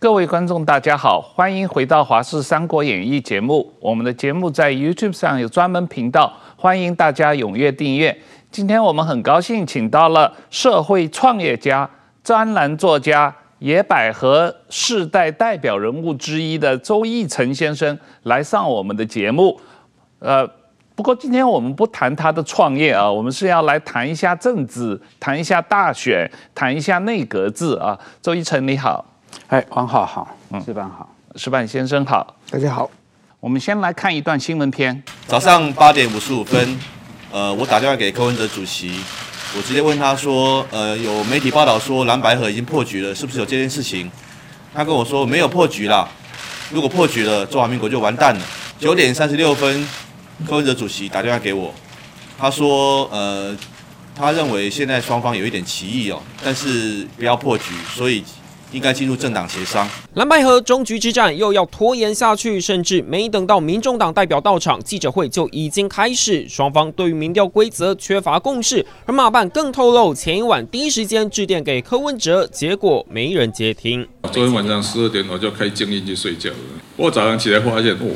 [0.00, 3.70] 各位观众，大家好，欢迎回到《华视三国演义》节目。
[3.78, 8.18] 我们的节目在 YouTube 上有专门频道，欢迎大家踊跃订阅。
[8.50, 11.90] 今天我们很高兴请到了社会创业家、
[12.24, 19.60] 专栏作家、野百合世代代表人物之一的周奕成先生来上我们的节目。
[20.20, 20.48] 呃，
[20.94, 27.98] 不过今天我们不谈他的创业啊，我们是要来谈一下政治，谈一下大选，谈一下内阁制啊。
[28.22, 29.04] 周奕成你好。
[29.48, 32.90] 哎，王浩好，嗯，石板好，石板先生好，大家好。
[33.40, 35.02] 我们先来看一段新闻片。
[35.26, 36.78] 早上八点五十五分，
[37.32, 39.00] 呃，我打电话给柯文哲主席，
[39.56, 44.10] 我直接问他说，呃，有媒体报道说蓝白河已经破局了，是不是有这件事情？
[44.74, 46.06] 他跟我说没有破局啦，
[46.70, 48.40] 如果破局了，中华民国就完蛋了。
[48.78, 49.88] 九点三十六分，
[50.46, 51.74] 柯文哲主席打电话给我，
[52.38, 53.56] 他说，呃，
[54.14, 58.22] 他认为现在双方有一点歧义哦，但是不要破局，所以。
[58.72, 59.88] 应该进入政党协商。
[60.14, 66.48] 蓝白河终局之战又要拖延下去，甚至没等到民众党代表到场，记者会就已经开始。
[66.48, 74.06] 双方对于民调规则缺乏共识，而马办更透露，前一晚第一时间致电给柯文哲，结果没人接听。
[74.32, 76.56] 昨天晚上十二点我就开静音去睡觉了，
[76.96, 78.10] 我早上起来发现，哦，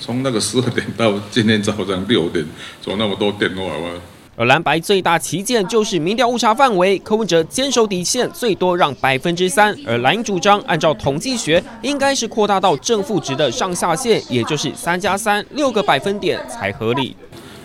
[0.00, 2.44] 从那个十二点到今天早上六点，
[2.80, 3.90] 怎么那么多电话哇？
[4.38, 17.16] 而蓝白最大旗舰就是民调误差范围，柯文哲坚守底线，最多让百分之三，而蓝营主张按照统计学，应该是扩大到正负值的上下限，也就是三加三六个百分点才合理。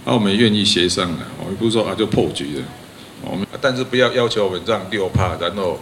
[0.05, 2.63] 那我们愿意协商的，我们不是说啊就破局了，
[3.29, 5.77] 我们但是不要要求我们让六趴，然后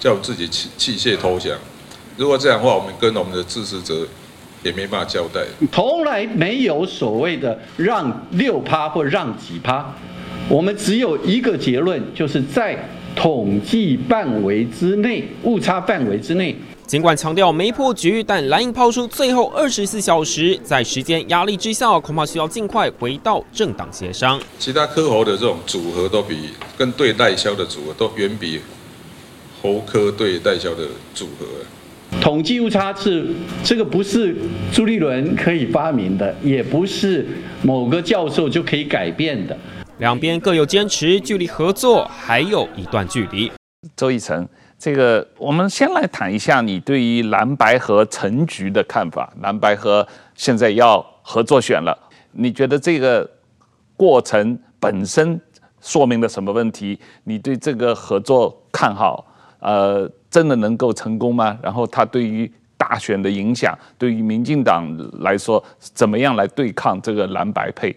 [0.00, 1.56] 叫自己弃弃械投降。
[2.16, 4.04] 如果这样的话，我们跟我们的支持者
[4.64, 5.40] 也没办法交代。
[5.70, 9.94] 从来没有所谓的让六趴或让几趴。
[10.48, 12.76] 我们只有一个结论，就是在
[13.14, 16.54] 统计范围之内，误差范围之内。
[16.86, 24.38] 尽管强调没破局，但蓝营抛出最后二十四小时，在时间压力之下，恐怕需要尽快回到政党协商。
[24.58, 28.60] 其他科侯的这种组合都比跟对代销的组合都远比
[29.62, 31.46] 侯科对代销的组合。
[32.20, 33.26] 统计误差是
[33.64, 34.36] 这个不是
[34.70, 37.26] 朱立伦可以发明的，也不是
[37.62, 39.56] 某个教授就可以改变的。
[40.02, 43.52] 两边各有坚持，距离合作还有一段距离。
[43.94, 44.44] 周奕成，
[44.76, 49.32] 这个我们先来谈一下你对于蓝白和成局的看法。
[49.42, 50.04] 蓝白和
[50.34, 51.96] 现在要合作选了，
[52.32, 53.30] 你觉得这个
[53.96, 55.40] 过程本身
[55.80, 56.98] 说明了什么问题？
[57.22, 59.24] 你对这个合作看好？
[59.60, 61.56] 呃，真的能够成功吗？
[61.62, 64.84] 然后它对于大选的影响，对于民进党
[65.20, 67.96] 来说，怎么样来对抗这个蓝白配？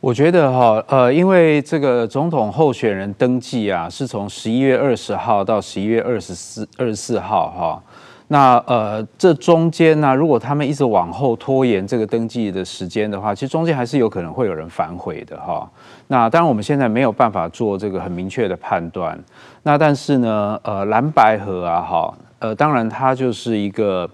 [0.00, 7.82] 我觉得哈，呃，因为这个总统候选人登记啊，是从十一月二十号到十一月二十四二十四号哈。
[8.28, 15.68] 那呃，这中间呢，如果他们一直往后拖延这个登记的时间的话，其实中间还是有可能会有人反悔的哈。
[16.08, 19.18] 那当然我们现在没有办法做这个很明确的判断。
[19.62, 24.08] 那但是呢，呃，蓝白河啊，哈，呃，当然它就是一个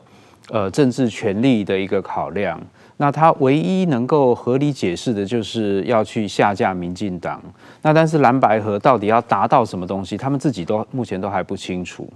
[0.50, 2.58] 呃政治权力的一个考量。
[3.02, 7.42] 那他唯一能够合理解释的，就是要去下架民进党。
[7.82, 12.08] 那但是蓝白合到底要达到什么东西，他们自己都目前都还不清楚。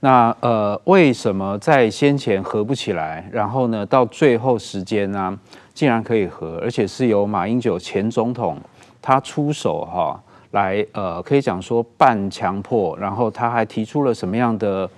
[0.00, 5.38] 那呃，为什么在先前合不起来，然后呢，到最后时间呢、
[5.74, 8.56] 竟然可以合，而且是由马英九前总统
[9.02, 10.18] 他出手哈，
[10.52, 14.88] 来呃，可以讲说半强迫，然后他还提出了什么样的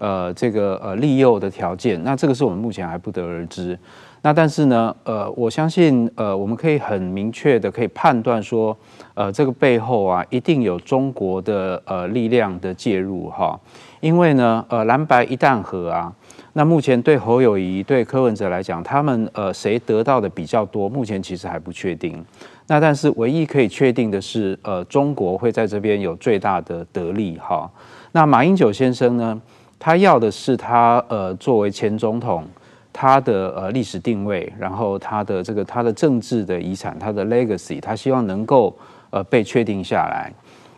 [0.00, 2.02] 呃这个呃利诱的条件？
[2.02, 3.78] 那这个是我们目前还不得而知。
[4.24, 8.76] 那但是呢，呃，我相信，呃，我们可以很明确的可以判断说，
[9.14, 13.58] 呃，这个背后啊，一定有中国的呃力量的介入哈。
[13.98, 16.12] 因为呢，呃，蓝白一旦合啊，
[16.52, 22.24] 那目前对侯友宜、对柯文哲来讲，他们呃谁得到的比较多，目前其实还不确定。
[22.68, 27.68] 那但是唯一可以确定的是，呃，中国会在这边有最大的得利哈。
[28.12, 29.42] 那马英九先生呢，
[29.80, 32.46] 他要的是他呃作为前总统。
[32.92, 38.76] 他的呃历史定位，然后他的这个他的政治的遗产，他的 legacy，他希望能够
[39.10, 40.30] 呃被确定下来。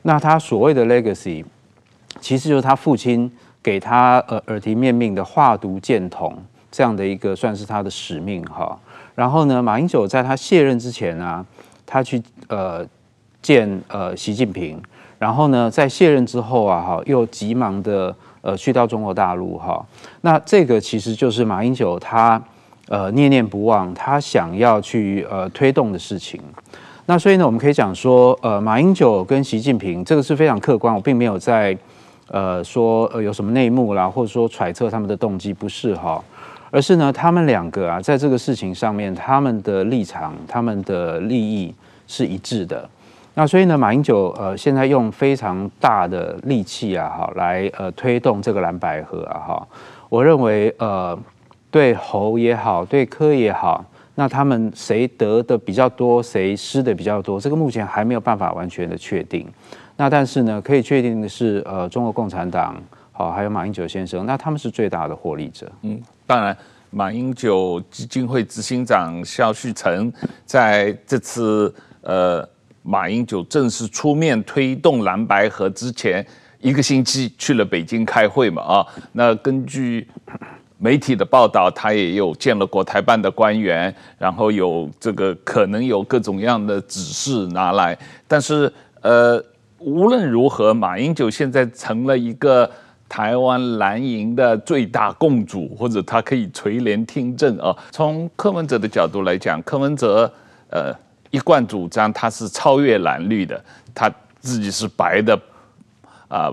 [0.03, 1.45] 那他所谓的 legacy，
[2.21, 3.31] 其实就是他父亲
[3.63, 6.37] 给他呃耳提面命的画图建统
[6.71, 8.79] 这样的一个算是他的使命哈。
[9.17, 11.45] 然后呢，马英九在他卸任之前啊，
[11.85, 12.87] 他去呃
[13.43, 14.81] 见呃习近平，
[15.19, 18.15] 然后呢在卸任之后啊哈，又急忙的。
[18.47, 19.83] 呃，去到中国大陆哈，
[20.21, 22.39] 那这个其实就是马英九他
[22.89, 26.39] 呃念念不忘，他想要去呃推动的事情。
[27.07, 31.75] 那所以呢，我们可以讲说，呃，马英九跟习近平这个是非常客观，我并没有在
[32.29, 36.23] 呃说呃有什么内幕啦，或者说揣测他们的动机，不是哈，
[36.71, 41.75] 而是呢他们两个啊在这个事情上面，他们的立场、他们的利益
[42.07, 42.87] 是一致的。
[43.37, 49.69] 那所以呢，马英九呃现在用非常大的力气啊，哈，来呃推动这个蓝百合啊，哈，
[50.09, 51.19] 我认为呃
[51.69, 53.85] 对侯也好，对柯也好，
[54.15, 59.45] 那他们谁得的比较多，谁失的比较多，这个目前还没有办法完全的确定。
[59.97, 62.81] 那但是呢，可以确定的是，呃，中国共产党
[63.11, 65.69] 好，还有马英九先生，那他们是最大的获利者。
[65.83, 66.57] 嗯，当然，
[66.91, 70.13] 马英九基金会执行长萧旭成
[70.47, 72.49] 在这次呃。
[72.87, 76.25] 马英九正式出面推动蓝白合之前
[76.61, 80.07] 一个星期去了北京开会嘛啊，那根据
[80.77, 87.99] 媒体的报道，他也有见了国台办的官员，然后有这个可能有各种样的指示拿来，
[88.29, 88.71] 但是
[89.01, 89.43] 呃
[89.79, 92.71] 无论如何，马英九现在成了一个
[93.09, 97.75] 台湾蓝营的最大共主，或者他可以垂帘听政啊。
[97.91, 100.31] 从柯文哲的角度来讲，柯文哲
[100.69, 100.95] 呃。
[101.35, 103.61] 一贯主张他是超越蓝绿的，
[103.93, 104.09] 他
[104.39, 105.37] 自己是白的，
[106.29, 106.49] 啊，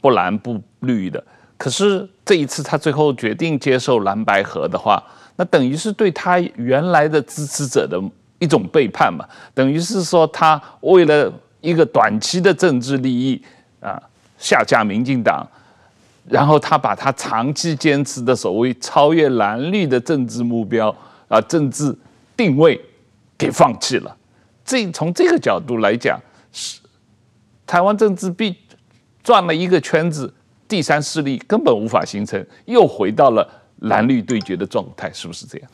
[0.00, 1.22] 不蓝不绿的。
[1.56, 5.00] 可是这一次他最后决定接受蓝白合的话，
[5.36, 7.96] 那等于是对他原来的支持者的
[8.40, 9.24] 一种背叛嘛？
[9.54, 13.40] 等于是说他为了一个短期的政治利益
[13.78, 14.02] 啊，
[14.36, 15.46] 下架民进党，
[16.28, 20.92] 然后他把他长期坚持的所谓超越蓝绿的政治目标
[21.28, 21.96] 啊，政治
[22.36, 22.80] 定位
[23.38, 24.16] 给放弃了。
[24.64, 26.18] 这从这个角度来讲，
[26.52, 26.80] 是
[27.66, 28.56] 台湾政治必
[29.22, 30.32] 转了一个圈子，
[30.66, 33.48] 第三势力根本无法形成，又回到了
[33.80, 35.68] 蓝绿对决的状态，是不是这样？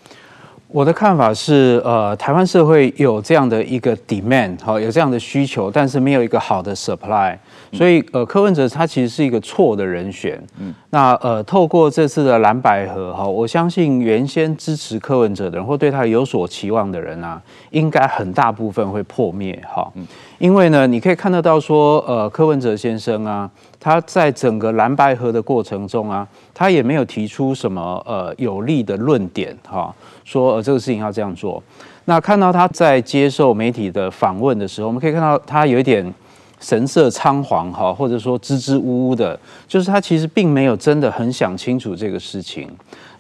[0.69, 7.37] 我的看法是，呃，台湾社会有这样的一个 demand，哈，有这样的需求，但是没有一个好的 supply。
[7.73, 10.43] 所以，呃，柯文哲他其实是一个错的人选。
[10.59, 17.41] 嗯，那呃，透过这次的蓝白合哈，我相信原先支持柯文哲的人或对他有所期望的人啊，
[17.71, 19.89] 应该很大部分会破灭哈。
[19.95, 20.05] 嗯，
[20.39, 29.95] 因为呢，你可以看得到说，呃，柯文哲先生啊，他在整个蓝白合的过程中啊，他也没有提出什么呃有力的论点哈，
[30.25, 31.63] 说呃这个事情要这样做。
[32.07, 36.13] 那看到他在接受媒体的访问的时候，我们可以看到他有一点。
[36.61, 42.71] 神色仓皇哈，或者说支支吾吾的，就是他其实并没有真的很想清楚这个事情。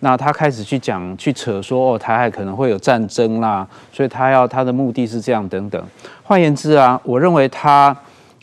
[0.00, 5.82] 那他开始去讲、去扯说哦，台海可能会有战争啦，所以他要他的目的是这样等等。
[6.22, 7.96] 换言之啊，我认为他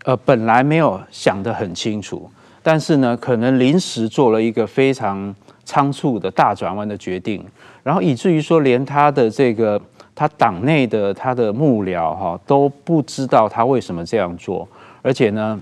[0.03, 2.29] 呃本来没有想得很清楚，
[2.61, 5.33] 但是呢，可能临时做了一个非常
[5.63, 7.43] 仓促的大转弯的决定，
[7.83, 9.79] 然后以至于说连他的这个
[10.13, 14.67] 他党内的他的幕僚哈都不知道他为什么这样做。
[15.07, 15.57] 而且呢，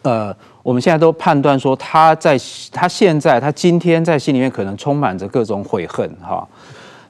[0.00, 2.38] 呃，我们现在都判断说他在
[2.72, 6.48] 他现在他今天在心里面可能充满着各种悔恨哈。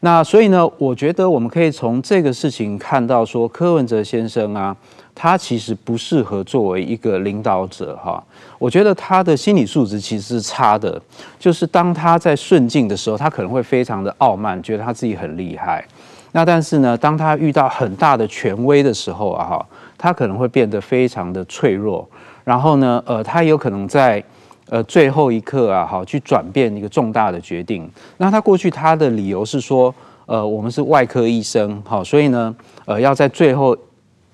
[0.00, 4.76] 那所以呢，我觉得我们可以从这个事情看到说，柯文哲先生啊，
[5.14, 8.20] 他其实不适合作为一个领导者哈。
[8.58, 11.00] 我觉得他的心理素质其实是差的，
[11.38, 15.86] 就是当他在顺境的时候，他可能会非常的傲慢，觉得他自己很厉害。
[16.32, 19.66] 那但是呢，当他遇到很大的权威的时候啊哈。
[20.02, 22.04] 他可能会变得非常的脆弱，
[22.42, 24.20] 然后呢，呃，他有可能在
[24.68, 27.88] 呃最后一刻啊，好去转变一个重大的决定。
[28.16, 29.94] 那他过去他的理由是说，
[30.26, 32.52] 呃，我们是外科医生，好，所以呢，
[32.84, 33.76] 呃，要在最后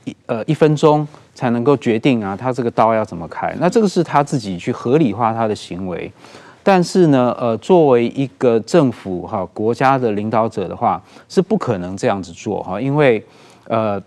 [0.07, 3.55] 一呃一分钟才能够决定啊，他这个刀要怎么开。
[3.61, 6.11] 那这个是他自己去合理化他的行为，
[6.63, 13.23] 但是呢，呃，作为一个政府哈国家的领导者的话，是不可能这样子做哈，因为
[13.67, 14.03] 呃。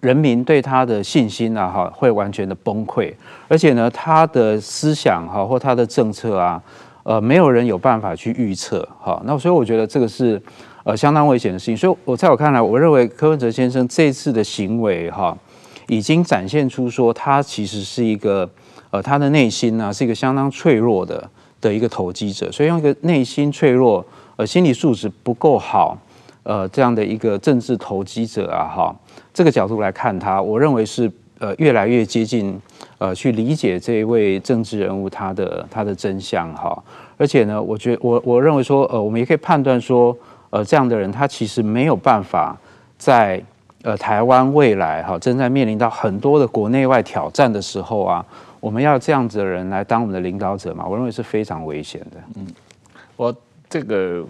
[0.00, 3.12] 人民对他的信心啊，哈，会完全的崩溃，
[3.48, 6.62] 而且呢，他的思想哈或他的政策啊，
[7.02, 10.40] 呃，没有人有办法去预测，哈，那所以我觉得这个是
[10.84, 11.76] 呃相当危险的事情。
[11.76, 15.36] 所以我在我看来，我认为柯文哲先生这次的行为哈，
[15.88, 18.48] 已经展现出说他其实是一个
[18.90, 21.28] 呃他的内心呢是一个相当脆弱的
[21.60, 24.04] 的一个投机者，所以用一个内心脆弱
[24.36, 25.98] 呃心理素质不够好
[26.44, 28.96] 呃这样的一个政治投机者啊，哈。
[29.34, 32.60] 这个角度来看他，我认为是呃越来越接近
[32.98, 36.82] 呃去理解这一位政治人物他的他的真相哈，
[37.16, 40.14] 而且呢，我觉我我认为说呃我们也可以判断说
[40.50, 42.54] 呃这样的人他其实没有办法
[42.98, 43.42] 在
[43.80, 48.22] 呃台湾未来哈正在面临到很多的国内外挑战的时候啊，
[48.60, 52.18] 我们要这样子的人来当我们的领导者嘛，我认为是非常危险的。
[52.36, 52.46] 嗯，
[53.16, 53.34] 我
[53.70, 54.22] 这个。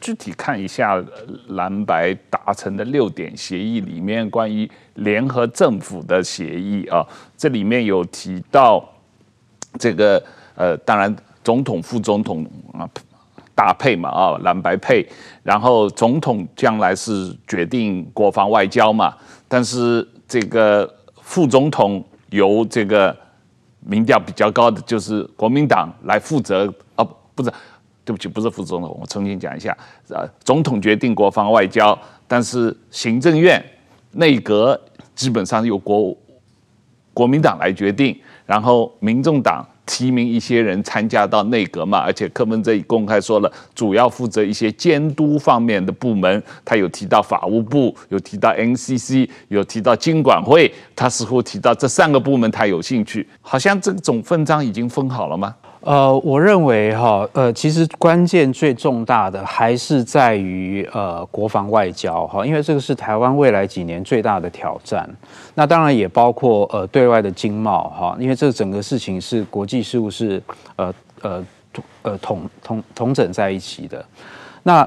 [0.00, 1.02] 具体看一下
[1.48, 8.86] 蓝白达成的六点协议里面关于联合政府的协议啊，这里面有提到
[9.78, 10.22] 这个
[10.54, 12.88] 呃，当然总统、副总统啊
[13.54, 15.06] 搭配嘛啊，蓝白配，
[15.42, 19.14] 然后总统将来是决定国防外交嘛，
[19.48, 23.16] 但是这个副总统由这个
[23.80, 27.50] 民调比较高的就是国民党来负责啊，不是，
[28.06, 29.76] 对不起，不是副总统，我重新讲一下，
[30.08, 31.98] 呃，总统决定国防外交，
[32.28, 33.62] 但是行政院
[34.12, 34.80] 内阁
[35.16, 36.16] 基本上由国
[37.12, 38.16] 国民党来决定。
[38.46, 46.40] 然后，民众党提名一些人参加到内阁嘛，而且柯文哲也公开说了，主要负责一些监督方面的部门。
[46.64, 50.72] 他有提到法务部，有提到 NCC，有提到经管会。
[50.94, 53.28] 他似乎提到这三个部门，他有兴趣。
[53.40, 55.52] 好像这种分章已经分好了吗？
[55.80, 65.08] 呃，我认为哈，呃，其实关键最重大的还是在于呃国防外交哈，因为这个是台湾未来几年最大的挑战。
[65.54, 70.42] 那当然也包括呃对外的经贸哈，因为这整个事情是国际事务是
[70.74, 70.92] 呃
[71.22, 71.44] 呃
[72.02, 74.04] 呃统统统整在一起的。
[74.64, 74.86] 那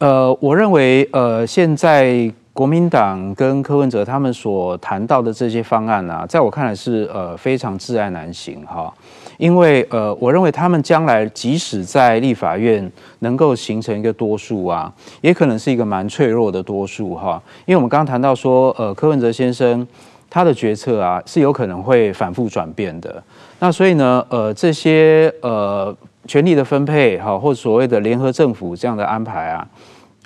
[0.00, 8.92] 呃，我认为呃现在国民党跟柯文哲他们所谈到的这些方案啊，在我看来是呃非常自爱难行哈。
[9.40, 14.92] 因为呃，我认为他们将来即使在立法院能够形成一个多数啊，
[15.22, 17.42] 也可能是一个蛮脆弱的多数哈。
[17.64, 19.86] 因为我们刚刚谈到说，呃，柯文哲先生
[20.28, 23.22] 他的决策啊是有可能会反复转变的。
[23.60, 29.66] 那所以呢，呃，这些呃权力的分配哈，或所谓的联合政府这样的安排啊，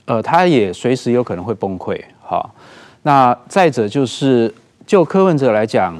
[0.06, 2.44] 呃，他也随时有可能会崩溃哈。
[3.02, 4.52] 那再者就是
[4.84, 5.96] 就柯文哲来讲。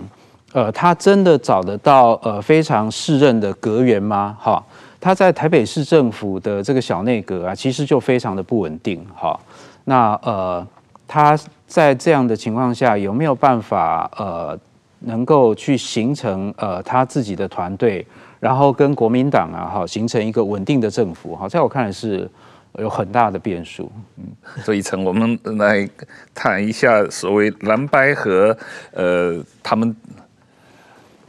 [0.54, 4.38] 呃，他真的找得到呃非常适任的阁员吗？
[4.40, 4.64] 哈，
[5.00, 9.04] 他在台北市政府的这个小内阁啊，其实就非常的不稳定。
[9.16, 9.37] 哈，
[9.82, 10.64] 那呃，
[11.08, 14.56] 他在这样的情况下有没有办法呃
[15.00, 18.06] 能够去形成呃他自己的团队，
[18.38, 21.34] 然后跟国民党啊哈形成一个稳定的政府？
[21.34, 22.30] 哈，在我看来是
[22.78, 23.90] 有很大的变数。
[24.18, 24.25] 嗯，
[24.62, 25.88] 所以陈我们来
[26.32, 28.56] 谈一下所谓蓝白和，
[28.92, 29.92] 呃，他们。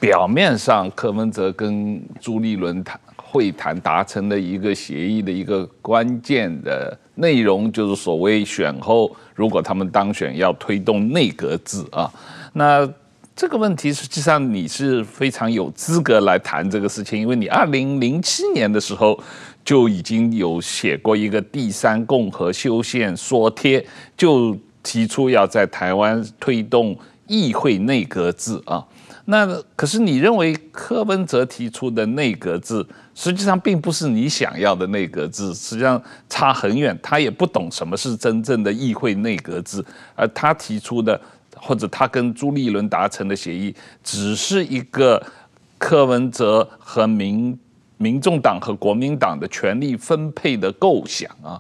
[0.06, 12.08] 表面上，柯文哲跟朱立伦谈会谈达成的一个协议的一个关键的内容，就是所谓选后如果他们当选，要推动内阁制啊。
[12.54, 12.88] 那
[13.36, 19.20] 这个问题实际上你是非常有资格来谈这个事情，因为你二零零七年的时候
[19.64, 23.84] 就已经有写过一个第三共和修宪说帖，
[24.16, 26.96] 就提出要在台湾推动
[27.26, 28.86] 议会内阁制啊。
[29.28, 36.96] 那可是你认为柯文哲提出的内阁制，实际上并不是你想要的内阁制，实际上差很远。
[37.02, 39.84] 他也不懂什么是真正的议会内阁制，
[40.16, 41.20] 而他提出的
[41.56, 45.20] 或者他跟朱立伦达成的协议，只是一个
[45.80, 47.58] 柯文哲和民
[47.98, 51.60] 民众党和国民党的权力分配的构想啊。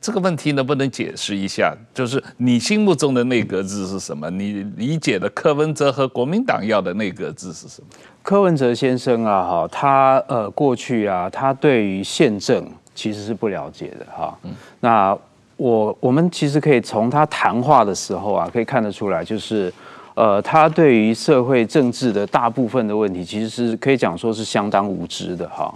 [0.00, 1.74] 这个问题能不能解释一下？
[1.94, 4.30] 就是你心目中的内阁制是什么？
[4.30, 7.88] 你理解的柯文哲和国民党要的内阁制是什么？
[8.22, 14.38] 柯文哲先生啊，哈，他呃过去啊，他对于宪政其实是不了解的哈。
[14.42, 14.52] 嗯。
[14.80, 15.16] 那
[15.56, 19.72] 我我们其实可以从他谈话的时候啊，可以看得出来，就是
[20.14, 25.74] 呃，他对于社会政治的大部分的问题，其实是可以讲说是相当无知的哈。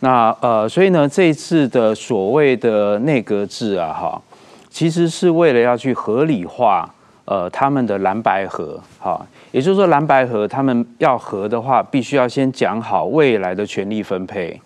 [0.00, 4.22] 那呃，所以呢，这一次的所谓的内阁制啊，哈，
[4.70, 6.88] 其实是为了要去合理化
[7.24, 14.60] 呃他们的蓝白合，哈，也就是说蓝白合他们要合的话，必须要先讲好未来的权力分配。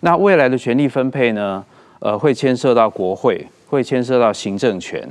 [0.00, 1.64] 那未来的权力分配呢，
[2.00, 5.08] 呃，会牵涉到国会，会牵涉到行政权。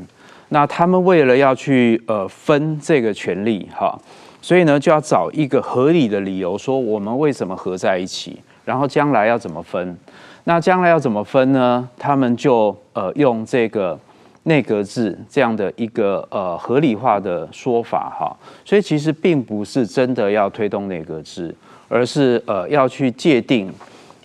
[0.50, 3.98] 那他们为了要去呃分这个权力，哈，
[4.42, 8.38] 所以呢，就要找一个合理的理由，说我们为什么合在一起。
[8.72, 9.98] 然后将来要怎么分？
[10.46, 11.90] 那将来要怎么分呢？
[12.00, 14.00] 他们就呃用这个
[14.44, 21.54] 内阁制这样的一个呃合理化的说法哈，所以其实并不是真的要推动内阁制，
[21.90, 23.70] 而是呃要去界定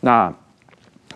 [0.02, 0.32] 那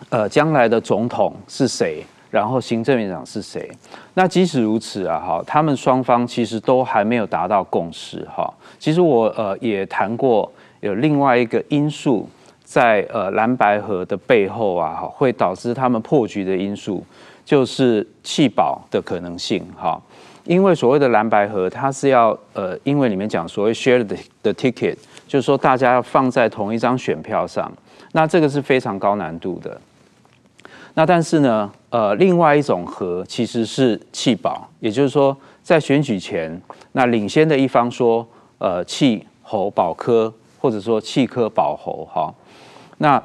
[0.09, 3.71] 呃将来的总统是谁，然后行政院长是谁。
[4.13, 8.53] 那即使如此啊哈，他们双方其实都还没有达到共识哈。
[8.77, 12.27] 其实我呃也谈过有另外一个因素。
[12.71, 17.03] 在呃蓝白合的背后啊，哈，会导致他们破局的因素
[17.43, 20.01] 就是弃保的可能性哈。
[20.45, 24.01] 因为所谓的蓝白合，它是要呃因为里面讲所谓 share
[24.41, 24.95] the ticket，
[25.27, 27.69] 就是说大家要放在同一张选票上，
[28.13, 29.77] 那这个是非常高难度的。
[30.93, 36.61] 那但是呢，呃，另外一种合其实是弃保，也就是说在选举前，
[36.93, 38.25] 那领先的一方说
[38.59, 40.33] 呃弃侯保科。
[40.61, 42.31] 或者说弃科保侯哈。
[43.01, 43.21] 那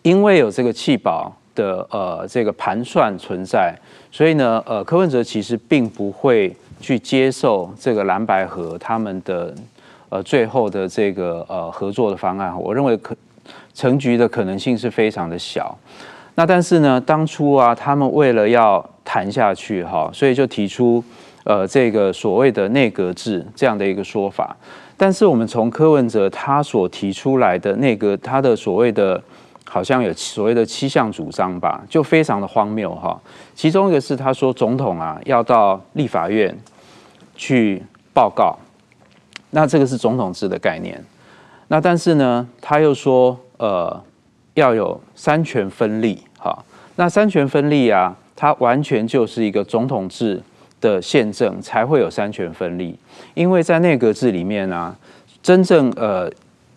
[0.00, 3.76] 因为有这个弃保的呃这个盘算存在，
[4.10, 9.54] 所以呢呃柯文哲其实并不会去接受这个蓝白合他们的
[10.08, 12.58] 呃最后的这个呃合作的方案。
[12.58, 13.14] 我认为可
[13.74, 15.76] 成局的可能性是非常的小。
[16.34, 21.04] 那但是呢，当初啊，他们为了要谈下去哈，所以就提出
[21.44, 24.56] 呃这个所谓的内阁制这样的一个说法。
[24.96, 29.22] 但是我们从柯文哲他所提出来的那个，他的所谓的
[29.64, 33.20] 好像有所谓的七项主张吧，就非常的荒谬哈。
[33.54, 36.56] 其中一个是他说总统啊要到立法院
[37.34, 37.82] 去
[38.14, 38.56] 报告，
[39.50, 41.04] 那这个是总统制的概念。
[41.68, 44.02] 那但是呢，他又说呃。
[44.56, 50.42] 要有三权分立，哈，那三权分立啊，它完全就是一个总统制
[50.80, 52.96] 的宪政才会有三权分立，
[53.34, 54.94] 因为在内阁制里面呢、
[55.42, 56.30] 真正呃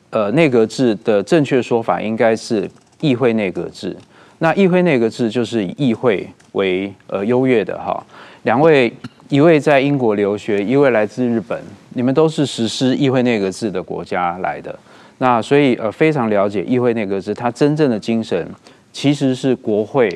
[0.09, 2.69] 呃内阁制的正确说法应该是
[3.01, 3.95] 议会内阁制，
[4.39, 8.05] 那议会内阁制就是以议会为呃优越的哈，
[8.43, 8.91] 两位
[9.27, 11.61] 一位在英国留学，一位来自日本，
[11.93, 14.77] 你们都是实施议会内阁制的国家来的。
[15.19, 18.49] 那所以呃非常了解议会内阁制，它真正的精神
[18.91, 20.09] 其实是国会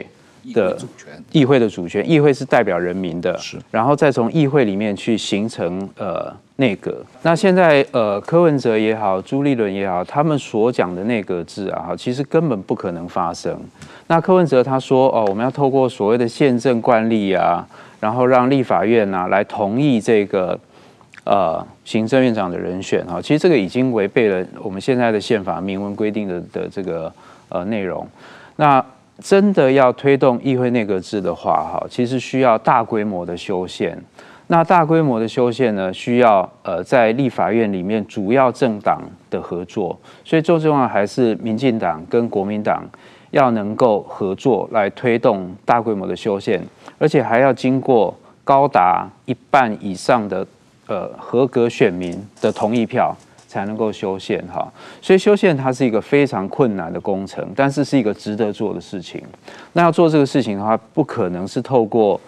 [0.53, 7.03] 的主权议会的主权，议会是代表人民的，是，然后再从议会里面去形成呃内阁。
[7.21, 13.57] 那现在呃柯文哲也好，朱立伦也好，他们所讲的内阁制啊，其实根本不可能发生。
[14.07, 17.65] 那柯文哲他说哦，我们要透过所谓的宪政惯例啊，
[17.99, 20.59] 然后让立法院啊来同意这个。
[21.25, 27.09] 呃，行政院长的人选哈，其实这个已经违背了我们现在的宪法明文规定的的这个
[27.47, 28.05] 呃内容。
[28.57, 28.85] 那
[29.21, 34.01] 真的要推动议会内阁制的话哈，其实需要大规模的修宪。
[34.47, 39.97] 那大规模的修宪呢，需要呃在立法院里面主要政党的合作。
[40.23, 42.83] 所以最重要还是民进党跟国民党
[43.31, 46.61] 要能够合作来推动大规模的修宪，
[46.97, 50.45] 而且还要经过高达一半以上的。
[50.85, 53.15] 呃，合格选民的同意票
[53.53, 54.67] 才能够修宪哈，
[54.99, 59.21] 所以修宪它是一个非常困难的工程，但是是一个值得做的事情。
[59.73, 62.19] 那要做这个事情的话，不可能是透过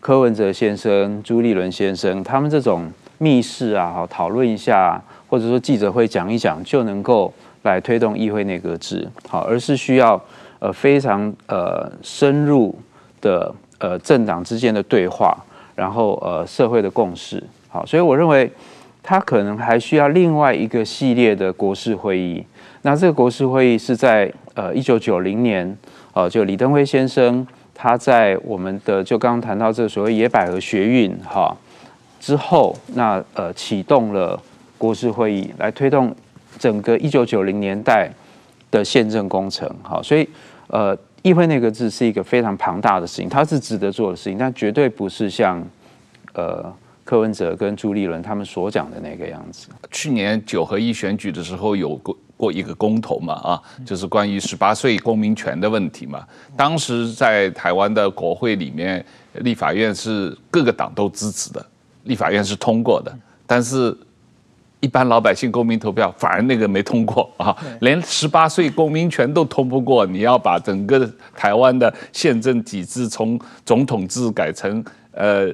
[0.00, 10.20] 柯文哲先生、朱立伦先生他们这种密室啊，哈，讨论一下，或者说记者会讲一讲就能够来推动议会内阁制，好，而是需要
[10.58, 12.78] 呃非常呃深入
[13.22, 15.34] 的呃政党之间的对话，
[15.74, 17.42] 然后呃社会的共识。
[17.68, 18.50] 好，所以我认为
[19.08, 22.44] 他可能还需要另外一个系列的国事会议。
[22.82, 25.78] 那这个国事会议是在呃一九九零年，
[26.12, 31.56] 呃，就李登辉先生他在我们的就刚刚谈到这所谓野百合学运哈
[32.18, 34.36] 之后，那呃启动了
[34.76, 36.12] 国事会议来推动
[36.58, 38.10] 整个一九九零年代
[38.72, 39.72] 的宪政工程。
[39.84, 40.28] 好，所以
[40.66, 45.64] 呃议会那个字是一个非常庞大的事情，它是值得做的事情，但绝对不是像
[46.34, 46.74] 呃。
[47.06, 49.68] 柯文哲跟朱立伦他们所讲的那个样子。
[49.92, 56.26] 去年九合一选举的时候有过过一个公投嘛，啊，就是关于十八岁公民权的问题嘛。
[56.56, 59.02] 当时在台湾的国会里面，
[59.34, 61.64] 立法院是各个党都支持的，
[62.02, 63.16] 立法院是通过的。
[63.46, 63.96] 但是，
[64.80, 70.04] 一般老百姓公民投票反而那个没通过啊，连十八岁公民权都通不过。
[70.04, 75.46] 你要把整个台湾的宪政体制从总统制改成呃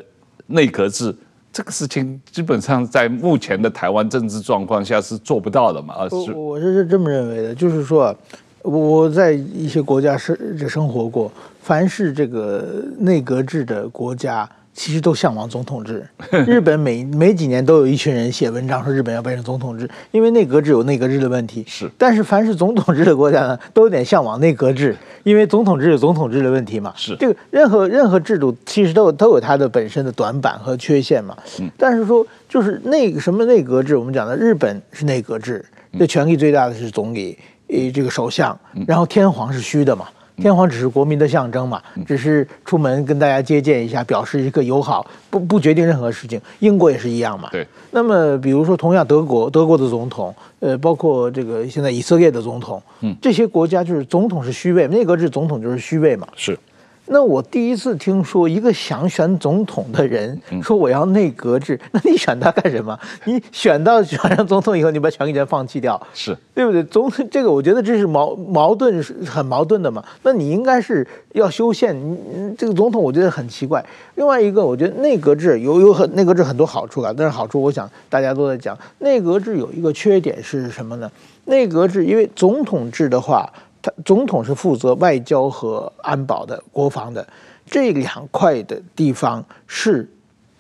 [0.47, 1.15] 内阁制。
[1.53, 5.95] 这个事情基本上在目前的台湾政治状况下是做不到的嘛？
[6.11, 8.17] 我我是这么认为的，就是说，
[8.63, 10.37] 我在一些国家生
[10.69, 14.49] 生活过，凡是这个内阁制的国家。
[14.75, 16.07] 其实都向往总统制。
[16.47, 21.65] 日本每每几年都有一群人写文章说日本要变成总统制，因为内阁制有内阁制的问题。
[21.67, 26.93] 是，但是凡是总统制的国家呢，都有点向往内阁制，因为总统制有总统制的问题嘛。
[26.97, 31.37] 是，这个任何任何制度其实都有都有它的本身的短板和缺陷嘛。
[31.61, 31.71] 嗯。
[31.77, 35.65] 但是说就是那个什么内阁制，我们讲的日本是内阁制，
[35.99, 40.07] 这权力最大的是总理，呃，这个首相，然后天皇是虚的嘛。
[40.37, 46.41] 天皇只是国民的象征嘛，只是出门跟大家接见一下，表示一个友好，不不决定任何事情。
[46.61, 47.49] 英国也是一样嘛。
[47.53, 47.67] 对。
[47.91, 56.27] 那么，比如说，同样德国，德国的总统，呃，包括这个现在以色列的总统，嗯，这些国家就是总统是虚位，内阁制总统就是虚位嘛。
[56.35, 56.59] 是。
[57.07, 62.99] 那我第一次听说一个想选总统的人说我要内阁制， 那你选他干什么？
[63.27, 66.83] 你选到选上总统以后，你把权力全放弃掉，是对不对？
[66.85, 70.03] 总这个我觉得这是矛矛盾，是很矛盾的嘛。
[70.23, 73.85] 那你应该是要修宪，你这个总统我觉得很奇怪。
[74.15, 81.11] 另外一个，我觉得内阁制有有很内阁制很多好处啊，但是好处我想大家都在讲，内阁制有一个缺点是什么呢？
[81.47, 83.53] 内阁制因为总统制的话。
[83.83, 87.27] 他总统是负责外交和安保的、国防的
[87.67, 90.09] 这两块的地方是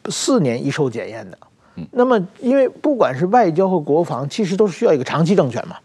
[0.09, 1.39] 四年一受检验的。
[1.93, 5.77] 那么，因为不管是外交和国防，其实都是需要一个长期政权嘛，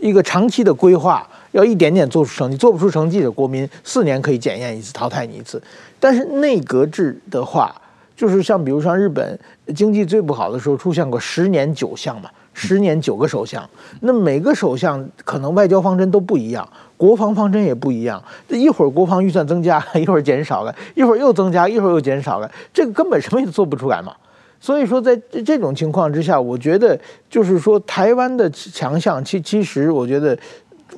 [0.00, 5.62] 一个长期的规划，要一点点做出成绩，做不出成绩的国民四年可以检验一次，淘汰你一次。
[5.98, 7.74] 但是内阁制的话，
[8.14, 9.38] 就是像比如像日本
[9.74, 12.28] 经济最不好的时候，出现过十年九项嘛。
[12.52, 13.68] 十年九个首相，
[14.00, 18.22] 那每个首相可能外交方针都不一样，国防方针也不一样。
[18.48, 24.14] 一会儿国防预算增加， 一会儿减少了，一会儿又增加，一会儿又减少了，这个根本什么也做不出来嘛。
[24.60, 26.96] 所以说，在这种情况之下，我觉得
[27.28, 30.38] 就是说，台湾的强项，其其实我觉得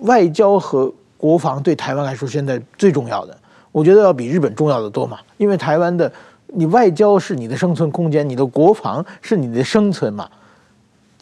[0.01, 3.35] 外交和国防对台湾来说现在最重要的，
[3.73, 5.19] 我觉得要比日本重要的多嘛。
[5.39, 6.13] 因为台湾的
[6.49, 10.29] 你外交是你的生存空间，你的国防是你的生存嘛。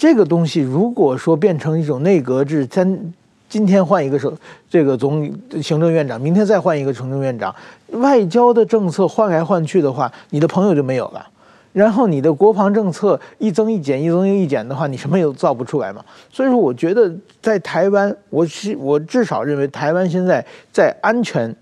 [0.03, 3.13] 这个东西如果说变成一种内阁制，咱
[3.49, 4.37] 今天换一个首
[4.69, 7.55] 这个总行政院长，明天再换一个行政院长，
[7.93, 11.25] 外交的政策换来换去的话，你的朋友就没有了。
[11.73, 16.05] 然后你的国防政策一增一减，一增一减的话，你什么也造不出来嘛。
[16.33, 17.09] 所以说，我觉得
[17.41, 21.55] 在台湾，我是我至少认为台湾现在在安全、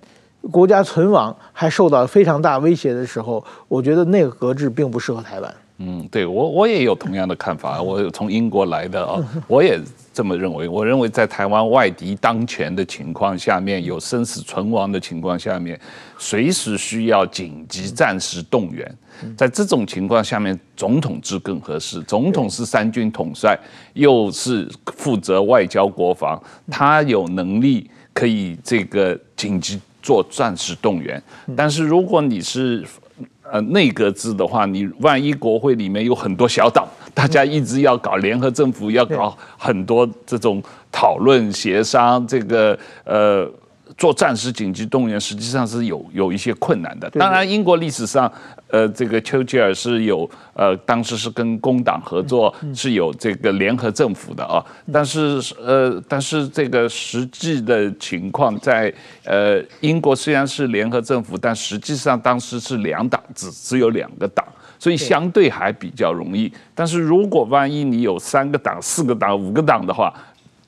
[0.50, 5.54] 国家存亡还受到非常大威胁的时候，我觉得内阁制并不适合台湾。
[5.82, 9.80] 嗯，对我我也有同样的看法，我从英国来的啊，我也
[10.12, 10.68] 这么认为。
[10.68, 15.80] 我认为在台湾外敌当权的情况下面，有生死存亡的情况下面，
[16.18, 18.94] 随时需要紧急暂时动员。
[19.38, 22.02] 在这种情况下面，总统制更合适。
[22.02, 23.58] 总统是三军统帅，
[23.94, 26.38] 又是负责外交国防，
[26.70, 31.22] 他有能力可以这个紧急做暂时动员。
[31.56, 32.86] 但是如果你是
[33.50, 43.50] 呃，内阁制的话，你万一国会里面有很多小党，大家一直要搞联合政府，要搞很多这种讨论协商，这个呃。
[43.96, 47.08] 做战时紧急动员，实际上是有有一些困难的。
[47.10, 48.30] 当然，英国历史上，
[48.68, 54.64] 呃，这个丘吉尔是有呃，当时是跟工党合作，是有这个联合政府的啊。
[54.92, 58.92] 但是呃，但是这个实际的情况在
[59.24, 64.44] 呃，英国虽然是联合政府，但实际上当时是两党制，只有两个党，
[64.78, 66.52] 所以相对还比较容易。
[66.74, 70.14] 但是如果万一你有三个党、四个党、五个党的话，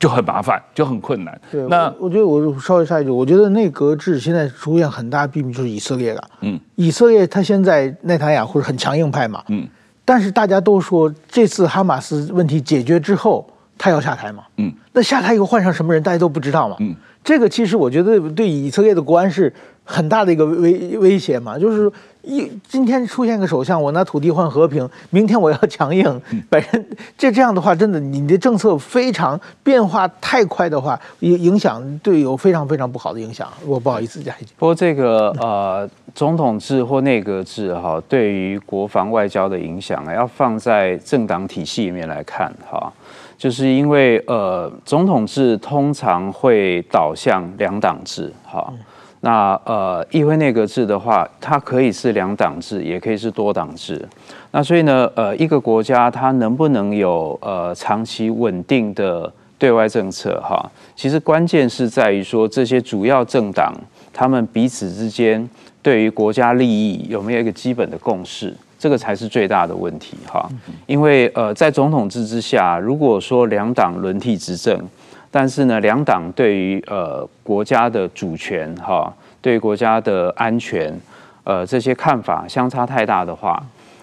[0.02, 1.40] 就很麻烦，就很困难。
[1.48, 6.24] 对，那我，我觉得我稍微插一句，我觉得内阁制现在出现很大弊病就是以色列了。
[6.40, 9.44] 嗯，以色列他现在内塔尼亚胡很强硬派嘛。
[9.46, 9.64] 嗯，
[10.04, 14.42] 但是大家都说这次哈马斯问题解决之后，他要下台嘛。
[14.56, 16.74] 嗯，那下台以后换上什么人，大家都不知道嘛。
[16.80, 21.88] 嗯，这个其实我觉得对以色列的国安是很大的一个威威胁嘛，就是。
[22.22, 26.86] 一今天出现个首相，我拿土地换和平，明天我要强硬，本身
[27.18, 33.48] 这这样的话，真的你的政策非常变化太快的话，影影响对有非常非常不好的影响。
[33.66, 34.52] 我不好意思讲一句。
[34.56, 42.92] 不过这个呃，总统制或内阁制哈，对于国防外交的影响啊，要放在政党体系里面来看哈，
[43.36, 48.72] 就是因为呃，总统制通常会导向两党制哈。
[49.24, 54.04] 那呃，议会内阁制的话，它可以是两党制，也可以是多党制。
[54.50, 60.68] 那所以呢，呃，一个国家它能不能有呃长期稳定的对外政策哈？
[60.96, 63.72] 其实关键是在于说，这些主要政党
[64.12, 65.48] 他们彼此之间
[65.80, 70.48] 对于国家利益有没有一个基本的共识，这个才是最大的问题哈。
[70.86, 74.76] 因为呃，在总统制之下，如果说两党轮替执政，
[75.32, 80.94] 但是呢，两党对于呃国家的主权哈，对于国家的安全，
[81.42, 83.60] 呃这些看法相差太大的话，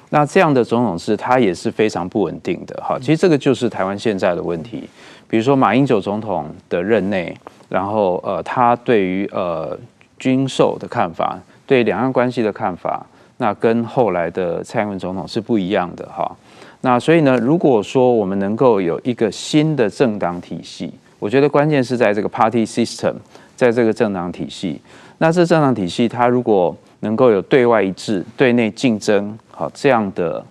[0.10, 2.98] 那这样的总统制它也是非常不稳定的哈。
[3.00, 4.90] 其实这个就是台湾现在的问题。
[5.28, 7.32] 比如说马英九总统的任内，
[7.70, 9.78] 然后呃他对于呃
[10.18, 11.38] 军售的看法，
[11.68, 13.06] 对两岸关系的看法，
[13.38, 16.36] 那跟后来的蔡英文总统是不一样的哈。
[16.82, 23.14] 那所以呢，如果说我们能够有一个新的政党体系，我觉得关键是在这个 party system，
[23.56, 24.82] 在这个政党体系。
[25.18, 30.46] 那这政党体系，它如果能够有对外一致、对内竞争，好这样的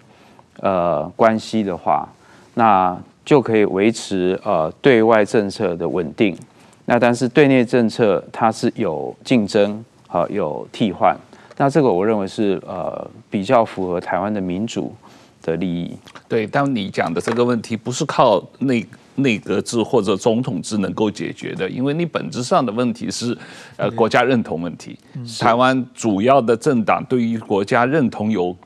[0.60, 2.06] 呃关系的话，
[2.54, 6.36] 那就可以维持呃对外政策的稳定。
[6.84, 11.16] 那但是对内政策它是有竞争，好有替换。
[11.56, 14.94] 那这个我认为是呃比较符合台湾的民主
[15.42, 15.96] 的利益。
[16.28, 18.74] 对，但你讲的这个问题不是靠那
[19.18, 23.36] 内阁制或者总统制能够解决的，因为你本质上的问题是
[23.76, 24.98] 呃国家认同问题。
[25.38, 28.56] 台湾主要的政党对于国家认同有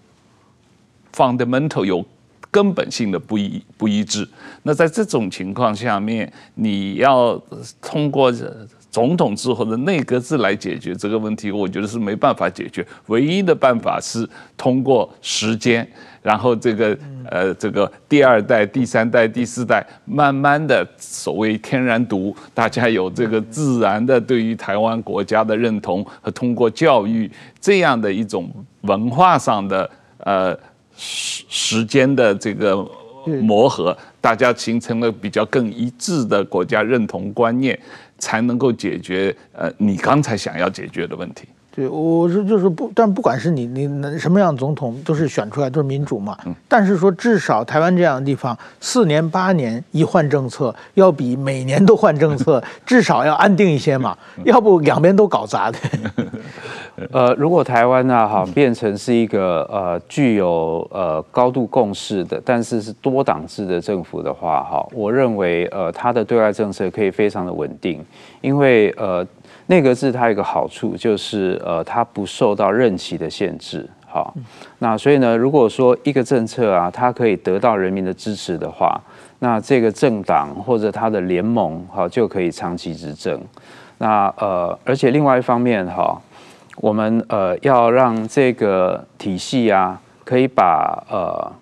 [1.15, 2.05] fundamental 有
[2.51, 4.29] 根本性的不一不一致。
[4.62, 7.41] 那在这种情况下面，你要
[7.81, 8.33] 通过。
[8.92, 12.87] 总统制或者内阁制来解决这个问题，我觉得是没办法解决。
[13.07, 15.85] 唯一的办法是通过时间，
[16.22, 16.96] 然后这个
[17.31, 28.52] 呃这个第二代、第三代、第四代，慢慢的所谓天然独，大家有这个自然的对于台湾国家的认同，和通过教育这样的一种
[28.83, 30.55] 文化上的呃
[30.94, 32.87] 时时间的这个
[33.26, 37.78] 磨合，大家形成了比较更一致的国家认同观念。
[38.18, 41.48] 才能够解决呃你刚才想要解决的问题。
[41.74, 46.37] 对，我说就是不，但不管是你你什么样的总统，都是选出来都是民主嘛。
[46.44, 46.54] 嗯。
[46.68, 54.16] 但是说至少台湾这样的地方，四年八年一换政策，要比每年都换政策 至少要安定一些嘛。
[54.44, 55.78] 要不两边都搞砸的。
[57.11, 68.04] 呃，如果台湾呢，哈，变成是一个呃具有呃高度共识的，但是是多党制的政府的话，哈，我认为呃它的对外政策可以非常的稳定，
[68.42, 69.26] 因为呃
[69.66, 74.35] 内阁制它有一个好处就是呃它不受到任期的限制，好，
[74.79, 79.01] 那所以呢，如果说一个政策啊，它可以得到人民的支持的话，
[79.38, 83.40] 那这个政党或者它的联盟，哈，就可以长期执政。
[83.98, 86.20] 那呃，而且另外一方面，哈。
[86.79, 91.53] 我们呃要让这个体系啊，可以把呃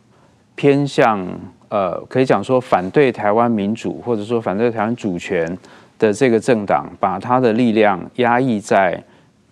[0.55, 1.27] 偏向
[1.69, 5.59] 呃可以讲说反对台湾民主或者说反对台湾主权
[6.01, 9.01] 的这个政党，把他的力量压抑在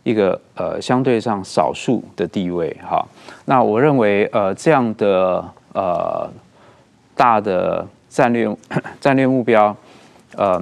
[0.03, 3.07] 一个呃相对上少数的地位哈。
[3.45, 6.29] 那我认为呃这样的呃
[7.15, 8.53] 大的战略
[9.01, 9.77] 战略目标
[10.35, 10.61] 呃。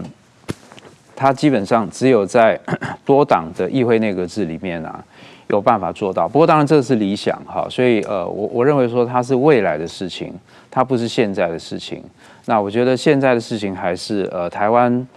[1.18, 2.60] 他基本上只有在
[3.02, 5.02] 多党的议会内阁制里面啊，
[5.48, 6.28] 有办法做到。
[6.28, 10.34] 不过当然这是理想哈，所以呃，我我认为说它是未来的事情，
[10.70, 12.04] 它不是现在的事情。
[12.44, 15.08] 那我觉得现在的事情还是呃，台湾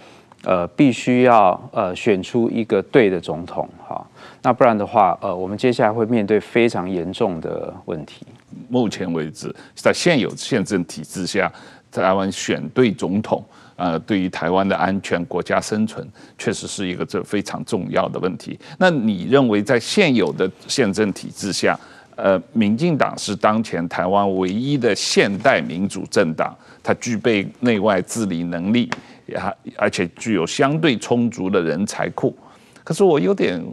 [0.43, 4.05] 呃必须要呃选出一个对的总统哈。
[4.41, 8.25] 那不然的话呃，我们接下来会面对非常严重的问题。
[8.67, 11.51] 目前为止，在现有宪政体制下，
[11.91, 13.43] 台湾选对总统。
[13.81, 16.05] 呃，对于台湾的安全、国家生存，
[16.37, 18.59] 确实是一个这非常重要的问题。
[18.77, 21.79] 那你认为，在现有的宪政体制下，
[22.17, 28.91] 呃，民进党是当前台湾唯一的现代民主政党，它具备内外治理能力，
[29.29, 32.35] 也而且具有相对充足的人才库。
[32.83, 33.63] 可是我有点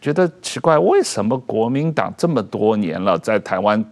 [0.00, 3.84] 觉得奇怪，为什么国民党这么多年了，在台湾？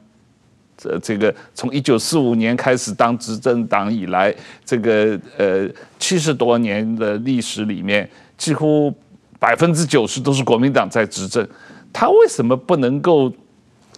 [0.80, 4.32] 这这个从一九四五年开始当执政党以来，
[4.64, 8.94] 这个呃七十多年的历史里面，几乎
[9.40, 11.44] 百分之九十都是国民党在执政。
[11.92, 13.32] 他为什么不能够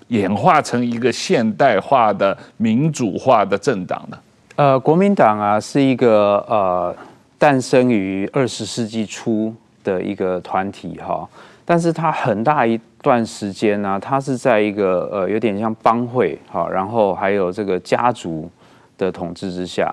[0.08, 4.18] 演化成一个现代化的民主化的政党呢？
[4.60, 6.94] 呃，国民党啊，是一个呃
[7.38, 9.50] 诞生于二十世纪初
[9.82, 11.26] 的一个团体哈，
[11.64, 12.78] 但是它很大一。
[13.02, 18.46] 段时间呢，他是在一个呃有点像帮会哈，然后还有这个家族
[18.98, 19.90] 的统治之下。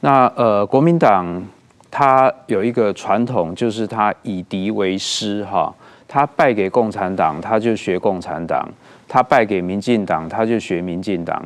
[0.00, 1.42] 那呃国民党
[1.90, 5.74] 他有一个传统，就是他以敌为师哈，
[6.06, 8.62] 他败给共产党，他就学共产党；
[9.08, 11.42] 他败给民进党，他就学民进党。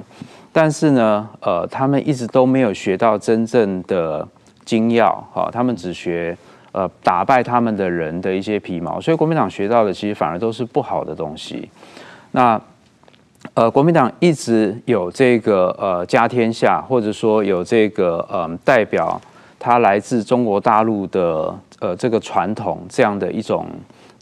[0.57, 4.27] 但是呢，呃，他们一直都没有学到真正的
[4.65, 6.35] 精要哈，他们只学。
[6.73, 11.71] 呃，打败他们的人的一些皮毛，所以国民党学到的其实反而都是不好的东西。
[12.33, 12.61] 那
[13.55, 19.19] 呃，国民党一直有这个呃家天下，或者说有这个呃代表
[19.59, 23.67] 他来自中国大陆的呃这个传统这样的一种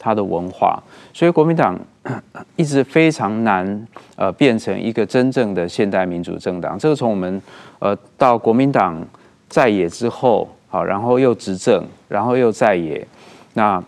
[0.05, 0.77] 他的文化，
[1.11, 1.75] 所以国民党
[2.55, 6.77] 一直非常难呃变成一个真正的现代民主政党。
[6.77, 7.41] 这个从我们
[7.79, 9.03] 呃到国民党
[9.49, 10.47] 在野之后。
[10.67, 13.07] 好，然后又执政，然后又在野。
[13.53, 13.81] 那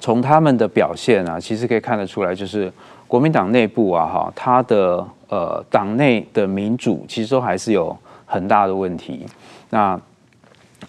[0.00, 2.70] 从他们的表现啊，其实可以看得出来，就是
[3.08, 9.24] 国民党内部啊，哈，他的呃党内的民主其实都还是有很大的问题。
[9.70, 9.98] 那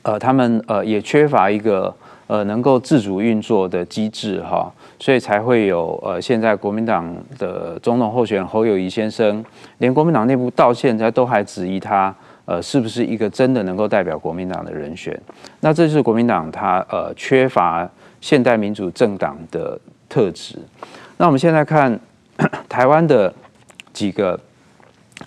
[0.01, 1.95] 呃，他们呃也缺乏一个
[2.27, 9.43] 呃能够自主运作的机制哈，所以才会有呃现在国民党的总统候选侯友宜先生，
[9.77, 12.13] 连国民党内部到现在都还质疑他。
[12.47, 15.19] 呃，是不是一个真的能够代表国民党的人选？
[15.61, 17.89] 那这就是国民党它呃缺乏
[18.21, 19.75] 现代民主政党的
[20.07, 20.59] 特质。
[21.17, 21.99] 那我们现在看
[22.69, 23.33] 台湾的
[23.93, 24.39] 几个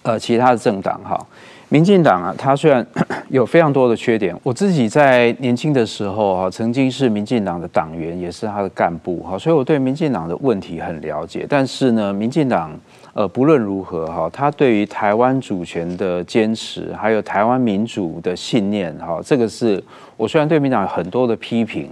[0.03, 1.27] 呃其他的政党哈。
[1.71, 2.87] 民进党啊，它虽然
[3.29, 11.45] 有非常多的缺点，我自己在年轻的时候哈，曾经是民进党的党员，也是他的干部哈，所以我对民进党的问题很了解。
[11.47, 12.73] 但是呢，民进党
[13.13, 19.83] 呃，不论如何哈，他对于台湾主权的坚持，还有台湾民主的信念哈，这个是
[20.17, 21.91] 我虽然对民党有很多的批评，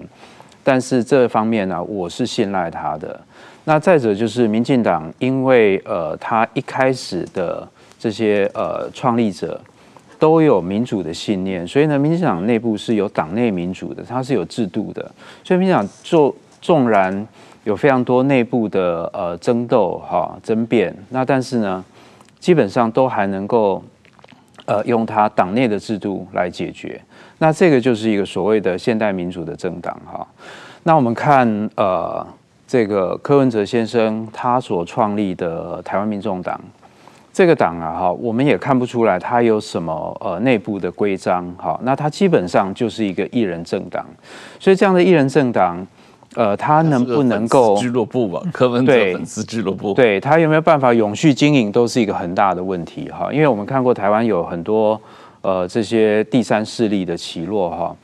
[0.65, 3.21] 但是这方面呢，我是信赖他的。
[3.65, 7.69] 那再者就是民进党，因为呃，他一开始的。
[7.99, 9.61] 这些呃创立者
[10.19, 15.11] 都有民主的信念，所以呢，民进党内部是有党内民主的，它是有制度的。
[15.45, 17.27] 所以民进党就纵然
[17.65, 21.85] 有非常多内部的呃争斗哈争辩，那但是呢，
[22.39, 23.83] 基本上都还能够
[24.65, 27.01] 呃用它党内的制度来解决。
[27.39, 30.27] 那这个就是一个所谓的现代民主的政党哈。
[30.85, 32.27] 那我们看呃
[32.67, 36.59] 这个柯文哲先生他所创立的台湾民众党。
[37.37, 44.03] 这个党啊，哈，我们也看不出来它有什么呃内部的规章，哈，那它基本上就是一个一人政党，
[44.59, 45.87] 所以这样的一人政党，
[46.35, 48.41] 呃，它能不能够俱乐部吧？
[48.55, 54.99] 柯文哲粉丝俱乐部，对，它有没有办法永续经营，都是一个很大的问题，哈，因为我们看过台湾有很多
[55.43, 57.97] 呃这些第三势力的起落，哈，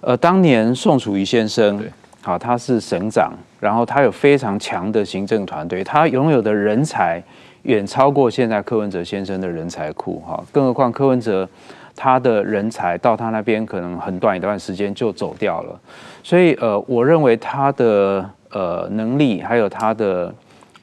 [0.00, 1.80] 呃，当年宋楚瑜先生，
[2.20, 7.22] 好，他是省长，然后他有非常强的行政团队，他拥有的人才。
[7.62, 11.48] 远超过现在柯文哲先生的人才库哈，更何况柯文哲
[11.94, 15.80] 他的人才到他那边可能很短一段时间就走掉了，
[16.22, 20.34] 所以呃，我认为他的呃能力还有他的